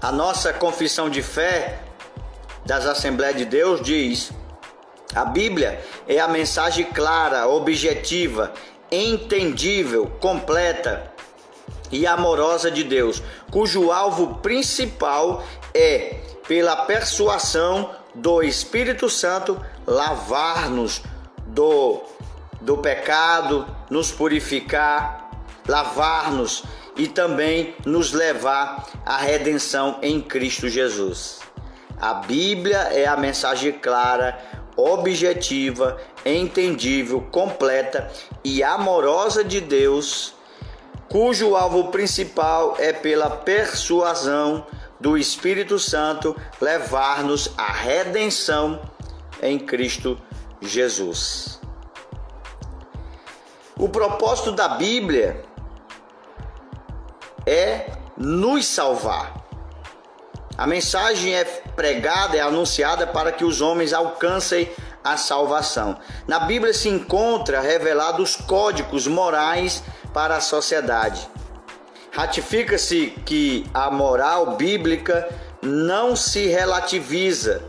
A 0.01 0.12
nossa 0.12 0.53
confissão 0.53 1.09
de 1.09 1.22
fé 1.22 1.80
das 2.64 2.86
Assembleias 2.86 3.36
de 3.36 3.44
Deus 3.44 3.80
diz: 3.80 4.30
a 5.14 5.24
Bíblia 5.24 5.82
é 6.07 6.18
a 6.18 6.28
mensagem 6.28 6.84
clara, 6.86 7.49
objetiva, 7.49 8.53
entendível, 8.90 10.07
completa 10.20 11.11
e 11.90 12.07
amorosa 12.07 12.70
de 12.70 12.84
Deus, 12.84 13.22
cujo 13.51 13.92
alvo 13.92 14.36
principal 14.36 15.44
é, 15.72 16.16
pela 16.47 16.76
persuasão 16.84 17.90
do 18.14 18.42
Espírito 18.42 19.09
Santo, 19.09 19.61
lavar-nos 19.86 21.03
do, 21.47 22.03
do 22.61 22.79
pecado, 22.79 23.67
nos 23.91 24.11
purificar, 24.11 25.31
lavar-nos 25.67 26.65
e 26.97 27.07
também 27.07 27.75
nos 27.85 28.13
levar 28.13 28.87
à 29.05 29.19
redenção 29.19 29.99
em 30.03 30.21
Cristo 30.21 30.69
Jesus. 30.69 31.41
A 32.01 32.15
Bíblia 32.15 32.79
é 32.93 33.07
a 33.07 33.17
mensagem 33.17 33.73
clara, 33.73 34.39
objetiva, 34.77 35.99
entendível, 36.25 37.23
completa 37.31 38.11
e 38.45 38.63
amorosa 38.63 39.43
de 39.43 39.61
Deus, 39.61 40.35
cujo 41.09 41.57
alvo 41.57 41.89
principal 41.91 42.77
é 42.79 42.93
pela 42.93 43.31
persuasão 43.31 44.67
do 45.01 45.17
Espírito 45.17 45.79
Santo 45.79 46.37
levar-nos 46.61 47.51
à 47.57 47.73
redenção 47.73 48.81
em 49.43 49.59
Cristo 49.59 50.19
Jesus. 50.61 51.56
O 53.79 53.91
propósito 53.91 54.53
da 54.53 54.68
Bíblia 54.68 55.45
é 57.45 57.91
nos 58.16 58.66
salvar. 58.66 59.35
A 60.57 60.66
mensagem 60.66 61.35
é 61.35 61.45
pregada, 61.45 62.39
é 62.39 62.41
anunciada 62.41 63.07
para 63.07 63.31
que 63.31 63.45
os 63.45 63.61
homens 63.61 63.93
alcancem 63.93 64.70
a 65.05 65.18
salvação. 65.18 65.99
Na 66.27 66.41
Bíblia 66.41 66.72
se 66.72 66.89
encontra 66.89 67.61
revelados 67.61 68.35
códigos 68.35 69.07
morais 69.07 69.83
para 70.14 70.37
a 70.37 70.41
sociedade. 70.41 71.29
Ratifica-se 72.11 73.09
que 73.27 73.68
a 73.74 73.91
moral 73.91 74.57
bíblica 74.57 75.29
não 75.61 76.16
se 76.16 76.47
relativiza, 76.47 77.62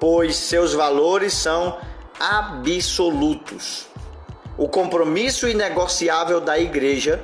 pois 0.00 0.34
seus 0.34 0.72
valores 0.72 1.34
são 1.34 1.78
absolutos. 2.18 3.92
O 4.56 4.68
compromisso 4.68 5.48
inegociável 5.48 6.40
da 6.40 6.58
igreja 6.58 7.20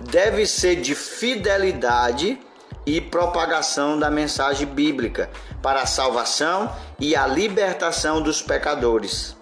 deve 0.00 0.46
ser 0.46 0.76
de 0.76 0.94
fidelidade 0.94 2.40
e 2.86 3.00
propagação 3.00 3.98
da 3.98 4.10
mensagem 4.10 4.66
bíblica 4.66 5.30
para 5.62 5.82
a 5.82 5.86
salvação 5.86 6.74
e 6.98 7.14
a 7.14 7.26
libertação 7.26 8.22
dos 8.22 8.40
pecadores. 8.40 9.36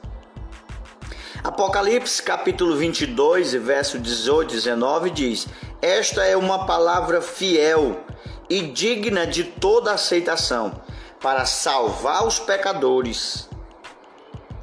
Apocalipse 1.43 2.23
capítulo 2.23 2.77
22, 2.77 3.55
verso 3.55 3.99
18 3.99 4.53
e 4.53 4.57
19 4.57 5.11
diz: 5.11 5.47
Esta 5.81 6.25
é 6.25 6.37
uma 6.37 6.67
palavra 6.67 7.23
fiel 7.23 8.01
e 8.49 8.61
digna 8.61 9.27
de 9.27 9.45
toda 9.45 9.93
aceitação 9.93 10.83
para 11.21 11.47
salvar 11.47 12.27
os 12.27 12.39
pecadores, 12.39 13.49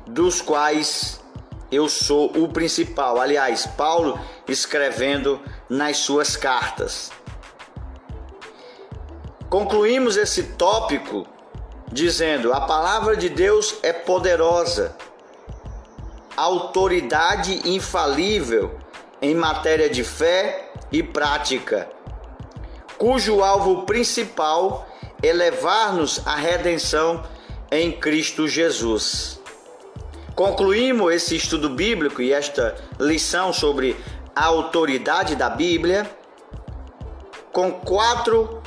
dos 0.06 0.42
quais 0.42 1.20
eu 1.72 1.90
sou 1.90 2.32
o 2.38 2.48
principal. 2.50 3.20
Aliás, 3.20 3.66
Paulo 3.66 4.20
escrevendo 4.48 5.40
nas 5.70 5.98
suas 5.98 6.36
cartas. 6.36 7.12
Concluímos 9.50 10.18
esse 10.18 10.44
tópico 10.44 11.26
dizendo: 11.92 12.54
a 12.54 12.62
palavra 12.62 13.16
de 13.16 13.30
Deus 13.30 13.76
é 13.82 13.94
poderosa, 13.94 14.96
autoridade 16.36 17.70
infalível 17.70 18.78
em 19.22 19.34
matéria 19.34 19.90
de 19.90 20.04
fé 20.04 20.72
e 20.92 21.02
prática, 21.02 21.90
cujo 22.98 23.42
alvo 23.42 23.84
principal 23.84 24.88
é 25.24 25.34
levar-nos 25.34 26.26
à 26.28 26.36
redenção 26.36 27.24
em 27.72 27.92
Cristo 27.92 28.48
Jesus. 28.48 29.40
Concluímos 30.38 31.12
esse 31.16 31.36
estudo 31.36 31.68
bíblico 31.68 32.22
e 32.22 32.32
esta 32.32 32.76
lição 33.00 33.52
sobre 33.52 33.96
a 34.36 34.46
autoridade 34.46 35.36
da 35.36 35.50
Bíblia 35.50 36.08
com 37.52 37.72
quatro 37.72 38.62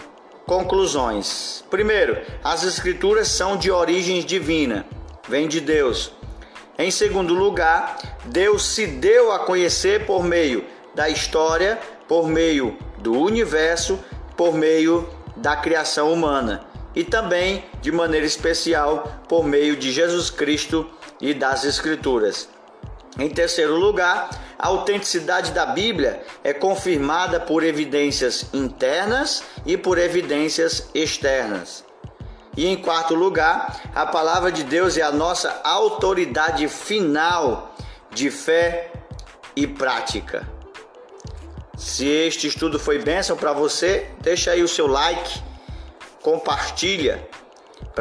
Conclusões. 0.45 1.65
Primeiro, 1.71 2.21
as 2.43 2.65
escrituras 2.65 3.29
são 3.29 3.57
de 3.57 3.71
origem 3.71 4.21
divina, 4.21 4.85
vem 5.29 5.47
de 5.47 5.61
Deus. 5.61 6.11
Em 6.77 6.91
segundo 6.91 7.35
lugar, 7.35 8.19
Deus 8.25 8.65
se 8.65 8.89
deu 8.89 9.31
a 9.31 9.39
conhecer 9.39 10.07
por 10.07 10.25
meio 10.25 10.65
da 10.93 11.09
história, 11.09 11.79
por 12.09 12.27
meio 12.27 12.77
do 12.99 13.13
universo, 13.13 13.97
por 14.37 14.55
meio 14.55 15.09
da 15.37 15.55
criação 15.55 16.13
humana 16.13 16.69
e 16.95 17.05
também, 17.05 17.65
de 17.81 17.93
maneira 17.93 18.27
especial, 18.27 19.21
por 19.29 19.45
meio 19.45 19.77
de 19.77 19.93
Jesus 19.93 20.29
Cristo 20.31 20.89
e 21.21 21.35
das 21.35 21.65
Escrituras. 21.65 22.49
Em 23.19 23.29
terceiro 23.29 23.77
lugar, 23.77 24.31
a 24.59 24.69
autenticidade 24.69 25.53
da 25.53 25.67
Bíblia 25.67 26.23
é 26.45 26.53
confirmada 26.53 27.41
por 27.41 27.63
evidências 27.63 28.47
internas 28.53 29.43
e 29.67 29.77
por 29.77 29.99
evidências 29.99 30.89
externas. 30.95 31.85
E 32.57 32.67
em 32.67 32.77
quarto 32.77 33.15
lugar, 33.15 33.81
a 33.95 34.07
palavra 34.07 34.51
de 34.51 34.65
Deus 34.65 34.97
é 34.97 35.03
a 35.03 35.13
nossa 35.13 35.61
autoridade 35.65 36.67
final 36.69 37.75
de 38.11 38.31
fé 38.31 38.91
e 39.55 39.67
prática. 39.67 40.49
Se 41.77 42.07
este 42.07 42.47
estudo 42.47 42.79
foi 42.79 42.99
bênção 42.99 43.37
para 43.37 43.53
você, 43.53 44.09
deixa 44.21 44.51
aí 44.51 44.63
o 44.63 44.69
seu 44.69 44.87
like, 44.87 45.43
compartilha 46.23 47.27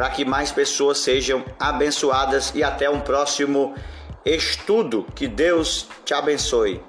para 0.00 0.08
que 0.08 0.24
mais 0.24 0.50
pessoas 0.50 0.96
sejam 0.96 1.44
abençoadas 1.58 2.54
e 2.54 2.64
até 2.64 2.88
um 2.88 3.00
próximo 3.00 3.74
estudo. 4.24 5.06
Que 5.14 5.28
Deus 5.28 5.88
te 6.06 6.14
abençoe. 6.14 6.82